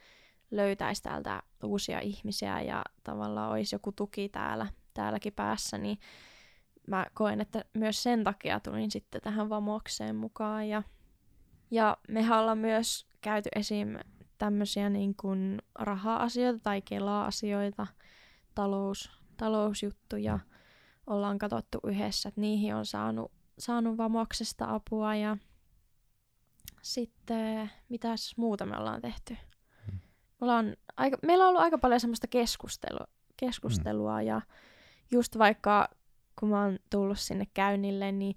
[0.52, 5.98] löytäisi täältä uusia ihmisiä ja tavallaan olisi joku tuki täällä, täälläkin päässä, niin
[6.88, 10.70] mä koen, että myös sen takia tulin sitten tähän vamokseen mukaan.
[10.70, 10.84] Ja,
[11.72, 13.88] ja mehän ollaan myös käyty esim.
[14.38, 17.88] tämmöisiä niin kuin raha-asioita tai kelaa-asioita,
[18.56, 20.40] talous, talousjuttuja
[21.08, 25.38] ollaan katsottu yhdessä, että niihin on saanut, saanut vamoksesta apua ja
[26.82, 29.38] sitten mitäs muuta me ollaan tehty.
[29.86, 30.00] Hmm.
[30.40, 34.28] Mulla on aika, meillä on ollut aika paljon semmoista keskustelua, keskustelua mm.
[34.28, 34.42] ja
[35.12, 35.90] just vaikka
[36.40, 38.36] kun mä oon tullut sinne käynnille, niin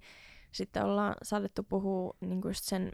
[0.51, 2.91] sitten ollaan saatettu puhua niin just sen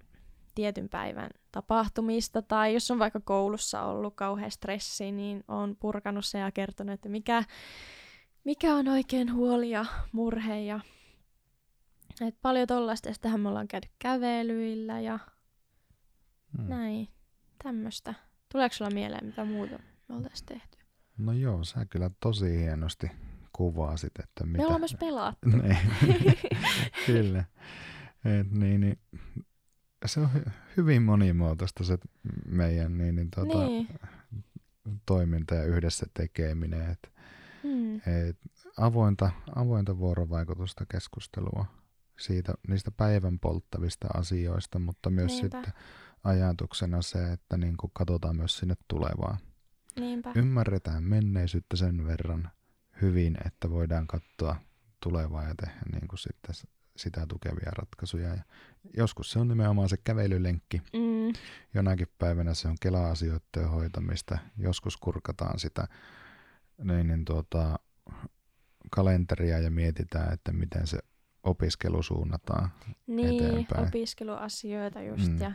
[0.56, 6.40] tietyn päivän tapahtumista, tai jos on vaikka koulussa ollut kauhean stressi, niin on purkanut se
[6.40, 7.44] ja kertonut, että mikä,
[8.44, 10.60] mikä on oikein huoli ja murhe.
[10.60, 10.80] Ja,
[12.22, 15.20] et paljon tollaista, ja sitähän me ollaan käyty kävelyillä ja
[16.58, 16.70] hmm.
[16.70, 17.08] näin,
[17.64, 18.14] tämmöistä.
[18.52, 20.78] Tuleeko sulla mieleen, mitä muuta me oltaisiin tehty?
[21.18, 23.12] No joo, sä kyllä tosi hienosti
[23.54, 24.58] kuvasit, että mitä...
[24.58, 25.50] Me ollaan myös pelattu.
[25.58, 25.78] niin,
[27.06, 27.44] kyllä.
[28.26, 29.00] Et, niin, niin,
[30.06, 30.30] se on
[30.78, 31.98] hyvin monimuotoista se
[32.48, 33.88] meidän niin, niin, tuota, niin.
[35.06, 36.90] toiminta ja yhdessä tekeminen.
[36.90, 37.12] Et,
[37.64, 37.96] hmm.
[37.96, 38.38] et,
[38.78, 41.66] avointa, avointa vuorovaikutusta, keskustelua
[42.20, 45.58] siitä, niistä päivän polttavista asioista, mutta myös Niinpä.
[45.58, 45.74] sitten
[46.24, 49.38] ajatuksena se, että niin kuin katsotaan myös sinne tulevaan.
[50.00, 50.32] Niinpä.
[50.36, 52.52] Ymmärretään menneisyyttä sen verran
[53.02, 54.56] hyvin, että voidaan katsoa
[55.00, 56.56] tulevaa ja tehdä niin kuin sitten
[56.96, 58.30] sitä tukevia ratkaisuja.
[58.30, 58.44] Ja
[58.98, 60.78] joskus se on nimenomaan se kävelylenkki.
[60.94, 61.34] Mm.
[61.74, 64.38] Jonakin päivänä se on Kela-asioiden hoitamista.
[64.58, 65.88] Joskus kurkataan sitä
[66.84, 67.80] niin, niin tuota,
[68.92, 71.00] kalenteria ja mietitään, että miten se
[71.44, 72.72] opiskelu suunnataan
[73.08, 73.88] niin, eteenpäin.
[73.88, 75.42] opiskeluasioita just mm.
[75.42, 75.52] ja,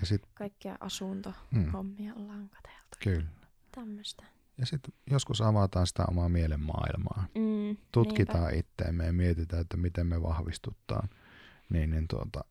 [0.00, 2.20] ja sit, kaikkia asuntohommia mm.
[2.20, 2.96] ollaan katseltu.
[3.04, 3.30] Kyllä.
[3.74, 4.24] Tämmöistä.
[4.60, 7.26] Ja sitten joskus avataan sitä omaa mielenmaailmaa.
[7.34, 8.58] Mm, Tutkitaan niinpä.
[8.58, 11.08] itseämme ja mietitään, että miten me vahvistuttaan
[11.70, 12.44] niin, niin tuota,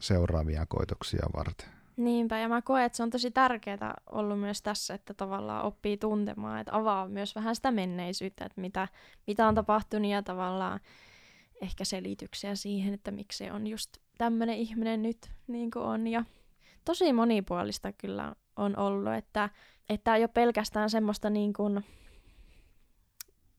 [0.00, 1.68] seuraavia koitoksia varten.
[1.96, 5.96] Niinpä, ja mä koen, että se on tosi tärkeää ollut myös tässä, että tavallaan oppii
[5.96, 8.88] tuntemaan, että avaa myös vähän sitä menneisyyttä, että mitä,
[9.26, 10.80] mitä on tapahtunut ja tavallaan
[11.62, 16.06] ehkä selityksiä siihen, että miksi se on just tämmöinen ihminen nyt niin kuin on.
[16.06, 16.24] Ja
[16.84, 19.50] tosi monipuolista kyllä on ollut, että
[19.88, 21.84] että ei ole pelkästään semmoista niin kuin,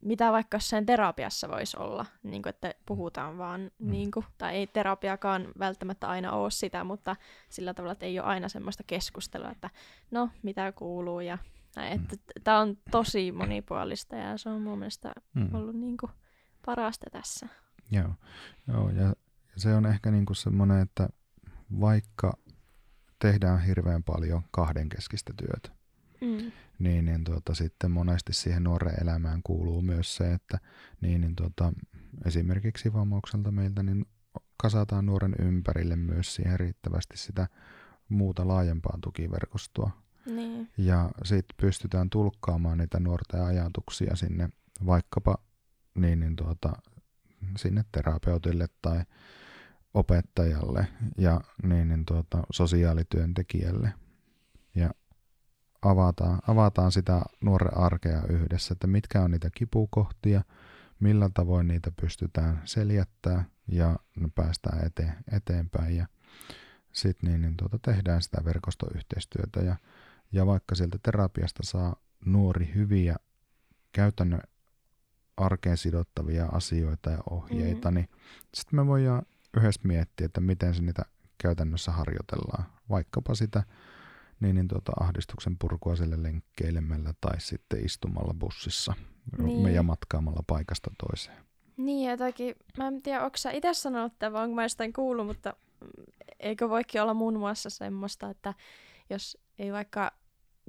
[0.02, 3.92] mitä vaikka sen terapiassa voisi olla, niin kuin, että puhutaan vaan, mm.
[3.92, 7.16] niin kuin, tai ei terapiakaan välttämättä aina ole sitä, mutta
[7.50, 9.70] sillä tavalla, että ei ole aina semmoista keskustelua, että
[10.12, 11.38] no, mitä kuuluu ja
[11.76, 12.44] näin, että mm.
[12.44, 15.56] tämä on tosi monipuolista ja se on mun mielestä mm.
[15.56, 16.12] ollut niin kuin,
[16.66, 17.48] parasta tässä.
[17.92, 18.13] Joo,
[18.68, 19.13] Joo ja
[19.58, 21.10] se on ehkä niin kuin semmoinen, että
[21.80, 22.38] vaikka
[23.20, 25.77] tehdään hirveän paljon kahdenkeskistä työtä,
[26.22, 26.52] Mm.
[26.80, 30.60] Niin, niin tuota, sitten monesti siihen nuoren elämään kuuluu myös se, että
[31.02, 31.74] niin, niin tuota,
[32.26, 34.06] esimerkiksi vammaukselta meiltä niin
[34.58, 37.48] kasataan nuoren ympärille myös siihen riittävästi sitä
[38.10, 39.92] muuta laajempaa tukiverkostoa.
[40.26, 40.70] Niin.
[40.78, 44.50] Ja sitten pystytään tulkkaamaan niitä nuorten ajatuksia sinne
[44.86, 45.38] vaikkapa
[45.96, 46.74] niin, niin tuota,
[47.58, 49.04] sinne terapeutille tai
[49.94, 53.94] opettajalle ja niin, niin tuota, sosiaalityöntekijälle
[55.82, 60.42] avataan, avataan sitä nuoren arkea yhdessä, että mitkä on niitä kipukohtia,
[61.00, 64.00] millä tavoin niitä pystytään seljättää ja
[64.36, 66.08] päästään eteen, eteenpäin ja
[66.92, 69.75] sitten niin, niin tuota, tehdään sitä verkostoyhteistyötä ja,
[70.32, 73.15] ja vaikka sieltä terapiasta saa nuori hyviä
[73.92, 74.42] käytännön
[75.38, 77.96] arkeen sidottavia asioita ja ohjeita, mm.
[77.96, 78.10] niin
[78.54, 79.21] sitten me voidaan
[79.58, 81.04] yhdessä miettiä, että miten se niitä
[81.38, 82.65] käytännössä harjoitellaan.
[82.90, 83.63] Vaikkapa sitä
[84.40, 88.94] niin, niin tuota, ahdistuksen purkua sille lenkkeilemällä tai sitten istumalla bussissa
[89.38, 89.73] niin.
[89.73, 91.38] ja matkaamalla paikasta toiseen.
[91.77, 95.54] Niin, jotakin, mä en tiedä, onko sä itse sanonut tämän, onko mä jostain kuullut, mutta
[96.40, 98.54] eikö voikin olla muun muassa semmoista, että
[99.10, 100.12] jos ei vaikka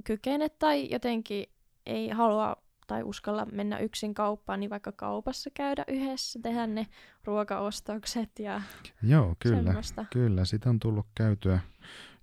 [0.04, 1.46] kykene tai jotenkin
[1.86, 2.56] ei halua
[2.86, 6.86] tai uskalla mennä yksin kauppaan, niin vaikka kaupassa käydä yhdessä, tehdä ne
[7.24, 8.62] ruokaostokset ja
[9.02, 10.04] Joo, kyllä, semmoista.
[10.12, 11.60] kyllä, sitä on tullut käytyä.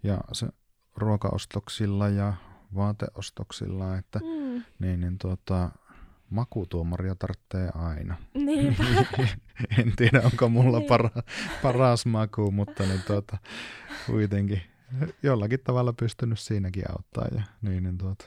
[0.03, 0.47] Ja se
[0.95, 2.33] ruokaostoksilla ja
[2.75, 4.63] vaateostoksilla, että Mm.
[4.79, 5.69] niin, niin tuota,
[6.29, 8.15] makutuomaria tarvitsee aina.
[8.33, 8.83] Niinpä.
[9.79, 10.87] en tiedä, onko mulla Niin.
[10.87, 11.09] para,
[11.61, 13.37] paras maku, mutta niin tuota,
[14.05, 14.61] kuitenkin
[15.23, 18.25] jollakin tavalla pystynyt siinäkin auttaa ja niin, niin tuota,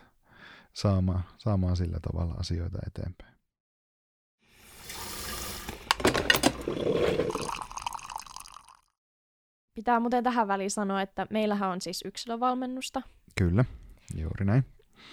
[0.72, 3.34] saamaan, saamaan sillä tavalla asioita eteenpäin.
[9.78, 13.02] Pitää muuten tähän väliin sanoa, että meillähän on siis yksilövalmennusta
[13.38, 13.64] Kyllä,
[14.14, 14.64] juuri näin.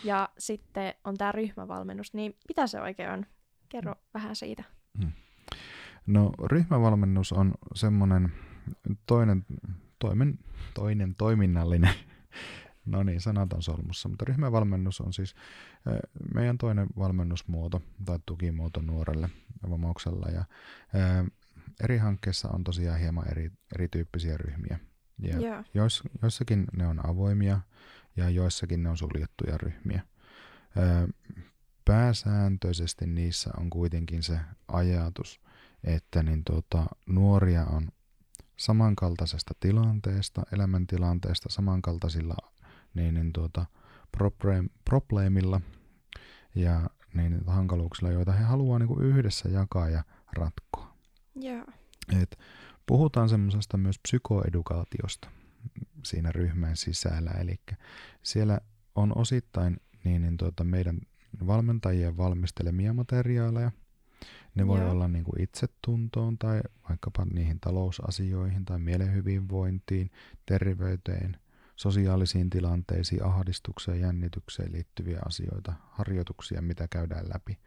[0.04, 3.26] ja sitten on tämä ryhmävalmennus, niin mitä se oikein on?
[3.70, 4.64] Kerro vähän siitä.
[6.08, 8.32] No ryhmävalmennus on semmoinen
[9.06, 9.46] toinen,
[10.00, 10.40] toimen,
[10.74, 11.94] toinen toiminnallinen,
[12.86, 15.36] no niin, sanat on solmussa, mutta ryhmävalmennus on siis
[16.34, 19.30] meidän toinen valmennusmuoto tai tukimuoto nuorelle
[19.70, 20.46] vamauksella ja
[21.84, 24.80] eri hankkeissa on tosiaan hieman eri, erityyppisiä ryhmiä.
[25.20, 25.64] Ja Joo.
[25.74, 27.62] jois, joissakin ne on avoimia
[28.16, 30.02] ja joissakin ne on suljettuja ryhmiä.
[30.78, 31.08] Ö,
[31.86, 35.42] pääsääntöisesti niissä on kuitenkin se ajatus,
[35.84, 37.90] että niin tuota, nuoria on
[38.58, 42.36] samankaltaisesta tilanteesta, elämäntilanteesta, samankaltaisilla
[42.94, 43.66] niin, niin tuota,
[44.18, 45.62] problem, probleemilla
[46.56, 50.04] ja niin, hankaluuksilla, joita he haluaa niin kuin yhdessä jakaa ja
[50.34, 50.85] ratkoa.
[51.36, 51.66] Joo.
[52.22, 52.40] Et
[52.86, 55.30] puhutaan semmoisesta myös psykoedukaatiosta
[56.04, 57.60] siinä ryhmän sisällä, eli
[58.24, 58.60] siellä
[58.96, 61.00] on osittain niin, niin tuota, meidän
[61.48, 63.72] valmentajien valmistelemia materiaaleja.
[64.56, 64.92] Ne voi Joo.
[64.92, 70.12] olla niin kuin itsetuntoon tai vaikkapa niihin talousasioihin tai mielen hyvinvointiin,
[70.46, 71.40] terveyteen,
[71.76, 77.60] sosiaalisiin tilanteisiin, ahdistukseen, jännitykseen liittyviä asioita, harjoituksia, mitä käydään läpi.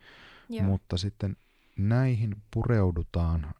[0.49, 0.64] Joo.
[0.64, 1.37] Mutta sitten
[1.79, 3.55] näihin pureudutaan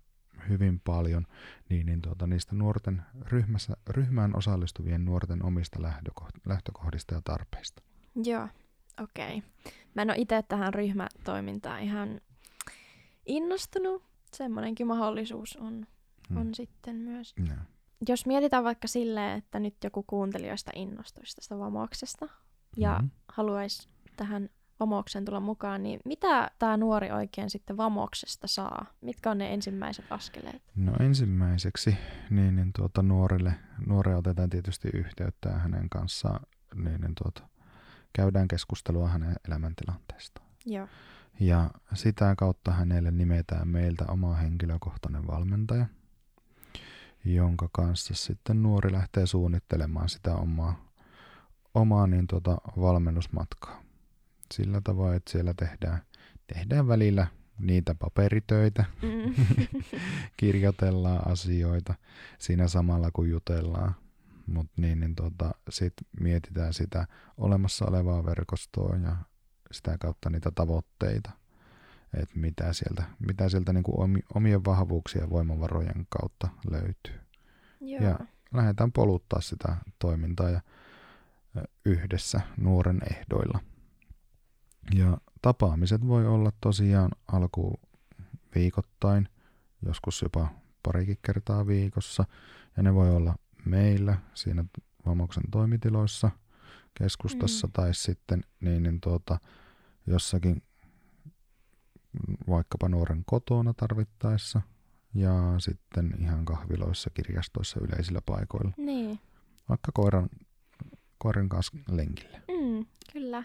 [0.49, 1.27] hyvin paljon
[1.69, 7.83] niin, niin tuota, niistä nuorten ryhmässä, ryhmään osallistuvien nuorten omista lähtökoht- lähtökohdista ja tarpeista.
[8.25, 8.49] Joo,
[9.03, 9.39] okei.
[9.39, 9.73] Okay.
[9.95, 12.21] Mä en ole itse tähän ryhmätoimintaan ihan
[13.27, 14.03] innostunut.
[14.33, 15.87] Semmoinenkin mahdollisuus on,
[16.29, 16.37] Hmm.
[16.37, 17.35] on sitten myös.
[17.49, 17.55] Ja.
[18.09, 22.29] Jos mietitään vaikka silleen, että nyt joku kuuntelijoista innostuisi tästä vamauksesta
[22.77, 23.07] ja Mhm.
[23.29, 24.51] haluaisi tähän
[24.81, 28.87] vamaukseen tulla mukaan, niin mitä tämä nuori oikein sitten vamauksesta saa?
[29.01, 30.62] Mitkä on ne ensimmäiset askeleet?
[30.76, 31.97] No ensimmäiseksi
[32.31, 33.55] niin, niin tuota, nuorille,
[33.87, 36.41] nuore otetaan tietysti yhteyttä hänen kanssaan
[36.74, 37.43] niin, niin tuota,
[38.12, 40.47] käydään keskustelua hänen elämäntilanteestaan.
[40.66, 40.89] Joo.
[41.41, 45.87] Ja sitä kautta hänelle nimetään meiltä oma henkilökohtainen valmentaja,
[47.24, 50.89] jonka kanssa sitten nuori lähtee suunnittelemaan sitä omaa,
[51.74, 53.88] omaa niin tuota valmennusmatkaa.
[54.55, 55.99] Sillä tavoin, että siellä tehdään,
[56.55, 57.27] tehdään välillä
[57.59, 59.35] niitä paperitöitä, Mm.
[60.37, 61.95] kirjoitellaan asioita
[62.39, 63.95] siinä samalla kun jutellaan,
[64.47, 69.17] mutta niin, niin tuota, sitten mietitään sitä olemassa olevaa verkostoa ja
[69.73, 71.31] sitä kautta niitä tavoitteita,
[72.15, 77.21] että mitä sieltä, mitä sieltä niin kuin omi- omien vahvuuksien ja voimavarojen kautta löytyy.
[77.81, 78.03] Joo.
[78.03, 78.19] Ja
[78.55, 80.61] lähdetään poluttaa sitä toimintaa ja
[81.85, 83.61] yhdessä nuoren ehdoilla.
[84.95, 87.80] Ja tapaamiset voi olla tosiaan alku
[88.55, 89.28] viikoittain,
[89.86, 90.49] joskus jopa
[90.82, 92.24] parikin kertaa viikossa.
[92.76, 94.64] Ja ne voi olla meillä siinä
[95.07, 96.30] Vamoksen toimitiloissa
[96.95, 97.70] keskustassa Mm.
[97.70, 97.72] mm.
[97.72, 99.39] tai sitten niin, niin tuota,
[100.07, 100.62] jossakin
[102.49, 104.62] vaikkapa nuoren kotona tarvittaessa
[105.14, 108.72] ja sitten ihan kahviloissa, kirjastoissa, yleisillä paikoilla.
[108.76, 109.20] Niin.
[109.68, 110.28] Vaikka koiran,
[111.18, 112.43] koiran kanssa lenkille.
[112.49, 113.45] Mm, kyllä.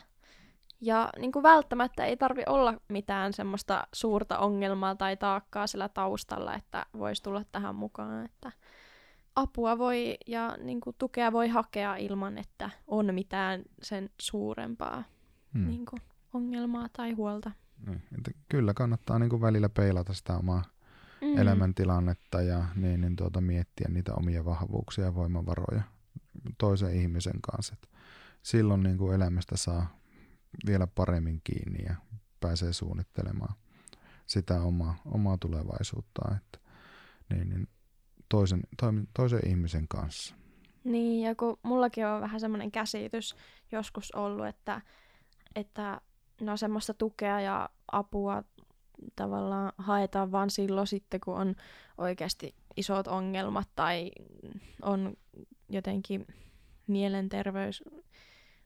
[0.86, 6.55] Ja niin kuin välttämättä ei tarvi olla mitään semmoista suurta ongelmaa tai taakkaa sillä taustalla,
[6.55, 8.25] että voisi tulla tähän mukaan.
[8.25, 8.51] Että
[9.36, 15.03] apua voi ja niin kuin tukea voi hakea ilman, että on mitään sen suurempaa
[15.53, 15.67] Hmm.
[15.67, 16.01] niin kuin
[16.34, 17.51] ongelmaa tai huolta.
[17.88, 20.63] Niin, että kyllä kannattaa niin kuin välillä peilata sitä omaa
[21.21, 21.27] Mm.
[21.27, 21.38] mm.
[21.38, 25.81] elämäntilannetta ja niin, niin tuota, miettiä niitä omia vahvuuksia ja voimavaroja
[26.57, 27.73] toisen ihmisen kanssa.
[27.73, 27.89] Et
[28.43, 29.97] silloin niin kuin elämästä saa
[30.66, 31.95] vielä paremmin kiinni ja
[32.39, 33.56] pääsee suunnittelemaan
[34.26, 36.60] sitä omaa, omaa tulevaisuuttaan että,
[37.30, 37.68] niin, niin
[38.30, 40.36] toisen, toimi- toisen ihmisen kanssa.
[40.84, 43.36] Niin, ja kun mullakin on vähän semmoinen käsitys
[43.72, 44.82] joskus ollut, että,
[45.56, 46.01] että
[46.41, 48.43] no semmoista tukea ja apua
[49.16, 51.56] tavallaan haetaan vaan silloin sitten, kun on
[51.97, 54.12] oikeasti isot ongelmat tai
[54.82, 55.14] on
[55.70, 56.28] jotenkin
[56.88, 57.84] mielenterveys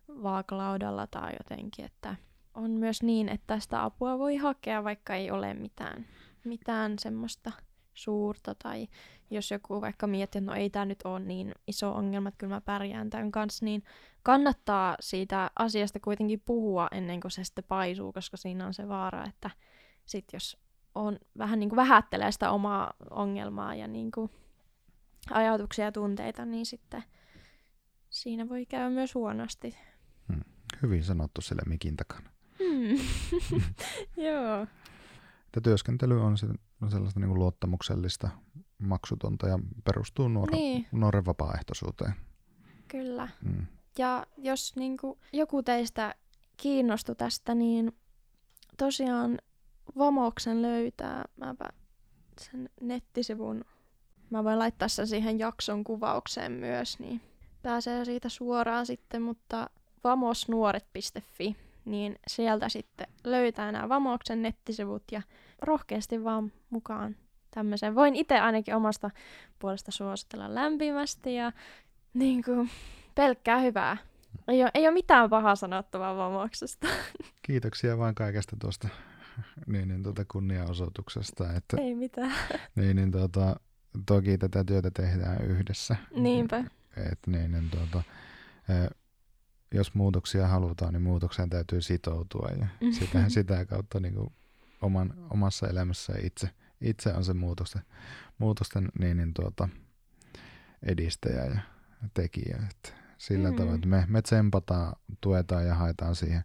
[0.07, 2.15] vaakalaudalla tai jotenkin, että
[2.53, 6.07] on myös niin, että sitä apua voi hakea, vaikka ei ole mitään,
[6.43, 7.51] mitään semmoista
[7.93, 8.87] suurta tai
[9.29, 12.55] jos joku vaikka miettii, että no ei tämä nyt ole niin iso ongelma, että kyllä
[12.55, 13.83] mä pärjään tämän kanssa, niin
[14.23, 19.25] kannattaa siitä asiasta kuitenkin puhua ennen kuin se sitten paisuu, koska siinä on se vaara,
[19.25, 19.49] että
[20.05, 20.57] sit jos
[20.95, 24.31] on vähän niin kuin vähättelee sitä omaa ongelmaa ja niin kuin
[25.31, 27.03] ajatuksia ja tunteita, niin sitten
[28.09, 29.77] siinä voi käydä myös huonosti.
[30.81, 32.29] Hyvin sanottu sille mikin takana.
[32.59, 32.97] Hmm.
[34.27, 34.67] Joo.
[35.45, 36.47] Että työskentely on, se,
[36.81, 38.29] on sellaista niin kuin luottamuksellista,
[38.77, 40.87] maksutonta ja perustuu nuor- niin.
[40.91, 42.13] nuoren vapaaehtoisuuteen.
[42.87, 43.27] Kyllä.
[43.43, 43.65] Hmm.
[43.97, 46.15] Ja jos niin kuin, joku teistä
[46.57, 47.97] kiinnostui tästä, niin
[48.77, 49.37] tosiaan
[49.97, 51.25] Vamoksen löytää.
[51.37, 51.69] Mäpä
[52.41, 53.65] sen nettisivun.
[54.29, 57.21] Mä voin laittaa sen siihen jakson kuvaukseen myös, niin
[57.61, 59.69] pääsee siitä suoraan sitten, mutta
[60.03, 65.21] vamosnuoret.fi, niin sieltä sitten löytää nämä Vamoksen nettisivut ja
[65.61, 67.15] rohkeasti vaan mukaan
[67.51, 67.95] tämmöisen.
[67.95, 69.11] Voin itse ainakin omasta
[69.59, 71.51] puolesta suositella lämpimästi ja
[72.13, 72.69] niin kuin,
[73.15, 73.97] pelkkää hyvää.
[74.47, 76.87] Ei ole, ei ole mitään pahaa sanottavaa Vamoksesta.
[77.47, 78.89] Kiitoksia vaan kaikesta tuosta
[79.67, 81.53] niin, niin tuota kunniaosoituksesta.
[81.53, 82.31] Että, Ei mitään.
[82.75, 83.59] Niin, niin tuota,
[84.05, 85.95] toki tätä työtä tehdään yhdessä.
[86.15, 86.63] Niinpä.
[87.11, 88.03] Et, niin, niin tuota,
[89.73, 94.33] jos muutoksia halutaan, niin muutokseen täytyy sitoutua ja sitä, sitä kautta niin kuin
[94.81, 96.49] oman, omassa elämässä itse,
[96.81, 97.81] itse on se muutosten,
[98.37, 99.69] muutosten niin, niin tuota,
[100.83, 101.59] edistäjä ja
[102.13, 102.59] tekijä.
[102.69, 103.55] Et sillä mm.
[103.55, 106.43] tavalla, että me, me tsempataan, tuetaan ja haetaan siihen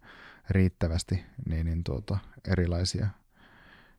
[0.51, 2.19] riittävästi niin, niin tuota,
[2.49, 3.07] erilaisia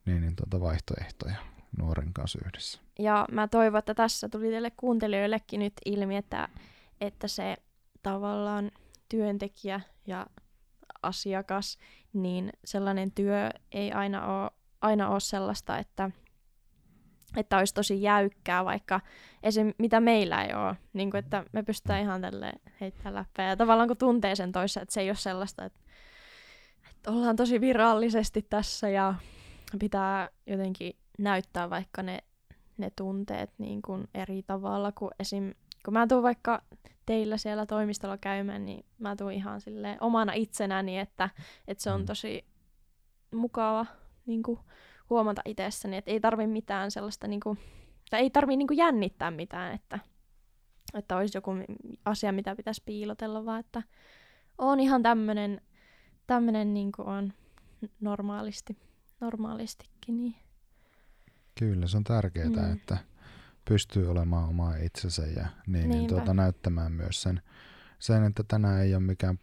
[0.05, 1.35] niin, niin tuota, vaihtoehtoja
[1.77, 2.79] nuoren kanssa yhdessä.
[2.99, 6.49] Ja mä toivon, että tässä tuli teille kuuntelijoillekin nyt ilmi, että,
[7.01, 7.55] että se
[8.03, 8.71] tavallaan
[9.13, 10.27] työntekijä ja
[11.01, 11.77] asiakas,
[12.13, 14.51] niin sellainen työ ei aina ole,
[14.81, 16.11] aina ole sellaista, että,
[17.37, 19.01] että olisi tosi jäykkää, vaikka
[19.43, 19.73] esim.
[19.77, 23.49] mitä meillä ei ole, niin kuin, että me pystytään ihan tälle heittämään läppää.
[23.49, 25.79] Ja tavallaan kun tuntee sen toissa, että se ei ole sellaista, että
[27.07, 29.13] ollaan tosi virallisesti tässä ja
[29.79, 32.19] pitää jotenkin näyttää vaikka ne,
[32.77, 35.53] ne tunteet niin kuin eri tavalla kuin esim.
[35.85, 36.61] Kun mä tuun vaikka
[37.05, 41.29] teillä siellä toimistolla käymään, niin mä tuun ihan sille omana itsenäni, että,
[41.67, 42.05] että se on mm.
[42.05, 42.45] tosi
[43.35, 43.85] mukava
[44.25, 44.59] niin kuin
[45.09, 47.59] huomata itsessäni, että ei tarvi mitään sellaista, niin kuin,
[48.09, 49.99] tai ei tarvi niin kuin jännittää mitään, että,
[50.93, 51.51] että olisi joku
[52.05, 53.83] asia, mitä pitäisi piilotella, vaan että
[54.57, 55.61] on ihan tämmöinen
[56.27, 57.33] tämmöinen niin on
[57.99, 58.77] normaalisti,
[59.19, 60.21] normaalistikin.
[60.21, 60.35] Niin.
[61.59, 62.73] Kyllä, se on tärkeää, mm.
[62.73, 62.97] että
[63.65, 67.41] pystyy olemaan oma itsensä ja niin, niin tuota, näyttämään myös sen,
[67.99, 69.39] sen, että tänään ei ole mikään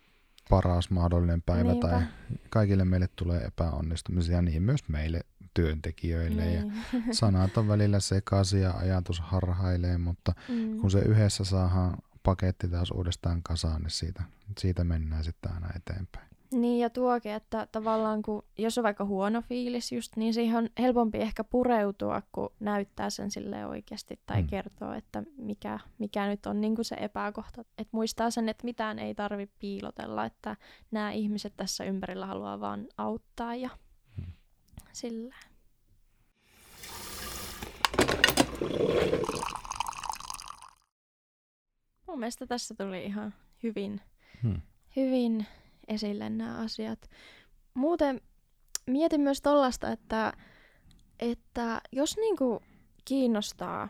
[0.50, 1.88] paras mahdollinen päivä Niinpä.
[1.88, 2.02] tai
[2.50, 5.20] kaikille meille tulee epäonnistumisia, niin myös meille
[5.54, 6.54] työntekijöille niin.
[6.54, 6.72] ja
[7.12, 10.78] sanat on välillä sekaisin ja ajatus harhailee, mutta mm.
[10.78, 14.22] kun se yhdessä saadaan paketti taas uudestaan kasaan, niin siitä,
[14.58, 16.29] siitä mennään sitten aina eteenpäin.
[16.52, 20.68] Niin ja tuokin, että tavallaan kun, jos on vaikka huono fiilis just, niin siihen on
[20.78, 24.48] helpompi ehkä pureutua, kun näyttää sen sille oikeasti tai mm.
[24.48, 27.60] kertoo, että mikä, mikä nyt on niin kuin se epäkohta.
[27.60, 30.56] Että muistaa sen, että mitään ei tarvi piilotella, että
[30.90, 33.70] nämä ihmiset tässä ympärillä haluaa vaan auttaa ja
[34.16, 34.24] mm.
[34.92, 35.34] sillä.
[42.06, 44.00] Mun mielestä tässä tuli ihan hyvin,
[44.42, 44.60] hmm.
[44.96, 45.46] hyvin
[45.90, 47.10] esille nämä asiat.
[47.74, 48.20] Muuten
[48.86, 50.32] mietin myös tollasta, että,
[51.20, 52.62] että jos niinku
[53.04, 53.88] kiinnostaa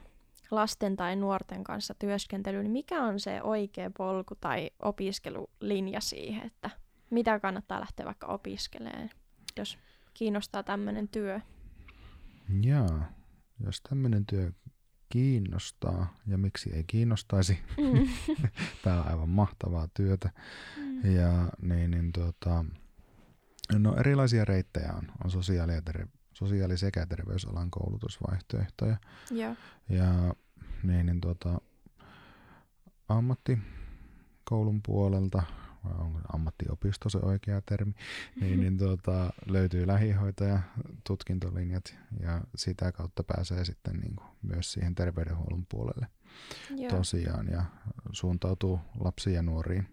[0.50, 6.70] lasten tai nuorten kanssa työskentely, niin mikä on se oikea polku tai opiskelulinja siihen, että
[7.10, 9.10] mitä kannattaa lähteä vaikka opiskelemaan,
[9.56, 9.78] jos
[10.14, 11.40] kiinnostaa tämmöinen työ?
[12.62, 13.00] Joo,
[13.64, 14.52] jos tämmöinen työ
[15.08, 17.58] kiinnostaa ja miksi ei kiinnostaisi.
[17.76, 18.08] Mm.
[18.84, 20.30] Tämä on aivan mahtavaa työtä.
[20.76, 20.89] Mm.
[21.04, 22.64] Ja niin, niin tuota,
[23.78, 25.12] no erilaisia reittejä on.
[25.24, 28.96] On sosiaali- ja ter- sosiaali- sekä terveysalan koulutusvaihtoehtoja.
[29.30, 29.56] Ja,
[29.88, 30.34] ja
[30.82, 31.60] niin, niin tuota,
[33.08, 35.42] ammattikoulun puolelta
[35.84, 37.92] vai onko ammattiopisto se oikea termi,
[38.40, 40.60] niin, niin tuota, löytyy lähihoitaja,
[41.06, 46.06] tutkintolinjat ja sitä kautta pääsee sitten niin kuin myös siihen terveydenhuollon puolelle
[46.70, 46.90] Joo.
[46.90, 47.64] tosiaan ja
[48.12, 49.88] suuntautuu lapsiin ja nuoriin.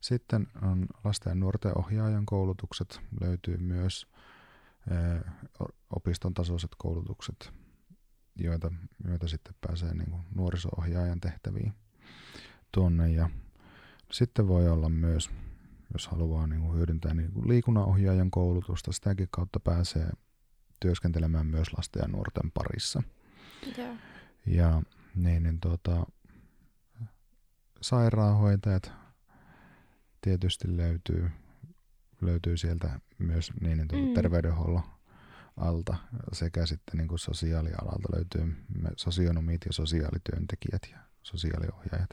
[0.00, 4.06] Sitten on lasten ja nuorten ohjaajan koulutukset, löytyy myös
[4.90, 5.32] eh,
[5.96, 7.52] opiston tasoiset koulutukset,
[8.36, 8.72] joita,
[9.04, 11.72] joita sitten pääsee niin kuin nuoriso-ohjaajan tehtäviin
[12.72, 13.30] tuonne ja
[14.12, 15.30] sitten voi olla myös,
[15.92, 20.10] jos haluaa niin kuin hyödyntää niin kuin liikunnanohjaajan koulutusta, sitäkin kautta pääsee
[20.80, 23.02] työskentelemään myös lasten ja nuorten parissa.
[23.78, 23.94] Joo.
[24.46, 24.82] Ja
[25.14, 26.06] niin, niin tuota,
[27.80, 28.92] sairaanhoitajat
[30.20, 31.30] tietysti löytyy,
[32.20, 34.14] löytyy sieltä myös niin, niin tuota Mm.
[34.14, 34.82] terveydenhuollon
[35.56, 35.96] alta
[36.32, 38.56] sekä sitten niin kuin sosiaalialalta löytyy
[38.96, 42.10] sosionomit ja sosiaalityöntekijät ja sosiaaliohjaajat.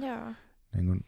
[0.00, 0.32] Joo.
[0.74, 1.00] Niin kuin,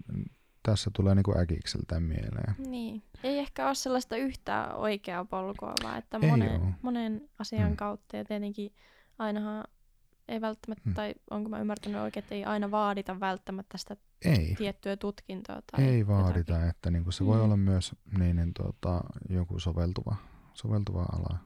[0.62, 2.55] tässä tulee niin kuin äkikseltään mieleen.
[2.59, 3.03] Niin.
[3.22, 7.76] Ei ehkä ole sellaista yhtä oikeaa polkua, vaan että monen, monen asian Mm.
[7.76, 8.16] kautta.
[8.16, 8.72] Ja tietenkin
[9.18, 9.64] ainahan
[10.29, 10.95] ei välttämättä, Mm.
[10.95, 15.62] tai onko mä ymmärtänyt oikein, että ei aina vaadita välttämättä sitä Ei, tiettyä tutkintoa.
[15.72, 16.68] Tai ei vaadita, jotakin.
[16.70, 17.45] että niin kuin se voi Mm.
[17.45, 20.16] olla myös niin, niin tuota, joku soveltuva,
[20.55, 21.39] soveltuva ala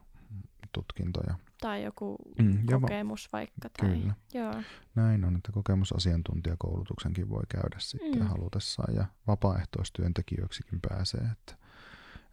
[0.71, 1.35] tutkintoja.
[1.61, 3.69] Tai joku Mm, ja va- kokemus vaikka.
[3.79, 4.13] Tai, Kyllä.
[4.33, 4.53] Joo.
[4.95, 8.27] Näin on, että kokemusasiantuntijakoulutuksenkin voi käydä sitten Mm.
[8.27, 11.21] halutessaan ja vapaaehtoistyöntekijöiksikin pääsee.
[11.31, 11.55] Että,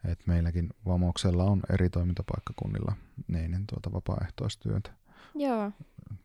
[0.05, 2.95] että meilläkin Vamoksella on eri toimintapaikkakunnilla
[3.27, 4.91] niin, niin tuota vapaaehtoistyötä.
[5.37, 5.71] Joo.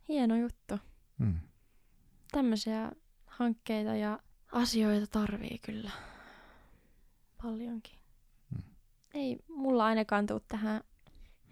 [0.09, 0.79] Hieno juttu.
[1.19, 1.39] Mm.
[2.33, 2.93] Tämmöisiä
[3.27, 4.19] hankkeita ja
[4.53, 5.91] asioita tarvii kyllä
[7.43, 7.99] paljonkin.
[8.51, 8.63] Mm.
[9.15, 10.81] Ei mulla ainakaan tuu tähän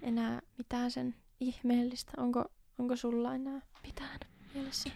[0.03, 2.13] enää mitään sen ihmeellistä.
[2.17, 2.45] Onko,
[2.79, 4.21] onko sulla enää mitään
[4.55, 4.91] mielessä?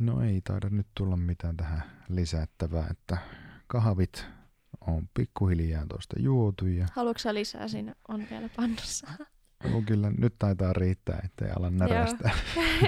[0.00, 3.18] No ei taida nyt tulla mitään tähän lisättävää, että
[3.66, 4.26] kahvit
[4.80, 7.94] on pikkuhiljaa tuosta juotu ja Haluatko sä lisää sinne?
[8.08, 9.06] On vielä pannussa.
[9.70, 12.30] no, kyllä nyt taitaa riittää, ettei ala närästää.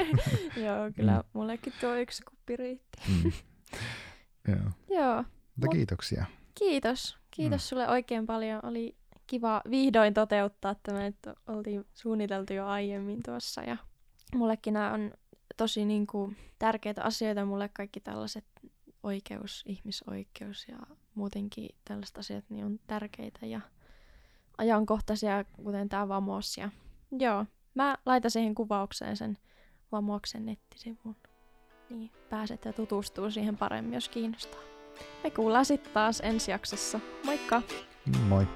[0.65, 2.99] Joo, kyllä mullekin tuo yksi kuppi riitti.
[3.09, 3.33] Mm.
[4.49, 4.71] Joo.
[4.91, 6.25] Joo, Mutta Mut- kiitoksia.
[6.55, 7.19] kiitos.
[7.31, 8.61] Kiitos sulle oikein paljon.
[8.63, 8.97] Oli
[9.27, 13.63] kiva vihdoin toteuttaa tämä, että oltiin suunniteltu jo aiemmin tuossa.
[13.63, 13.77] Ja
[14.35, 15.13] mullekin nämä on
[15.57, 17.45] tosi niin kuin, tärkeitä asioita.
[17.45, 18.45] Mulle kaikki tällaiset
[19.03, 20.77] oikeus, ihmisoikeus ja
[21.15, 23.61] muutenkin tällaiset asiat niin on tärkeitä ja
[24.59, 26.59] ajankohtaisia, kuten tämä Vamos.
[26.59, 26.71] Ja,
[27.19, 27.45] joo,
[27.75, 29.39] mä laitan siihen kuvaukseen sen
[29.93, 31.17] Vamoksen nettisivun.
[31.91, 34.61] Niin pääsette tutustuu siihen paremmin, jos kiinnostaa.
[35.25, 37.01] Me kuullaan sitten taas ensi jaksossa.
[37.25, 37.63] Moikka!
[38.29, 38.47] Moi.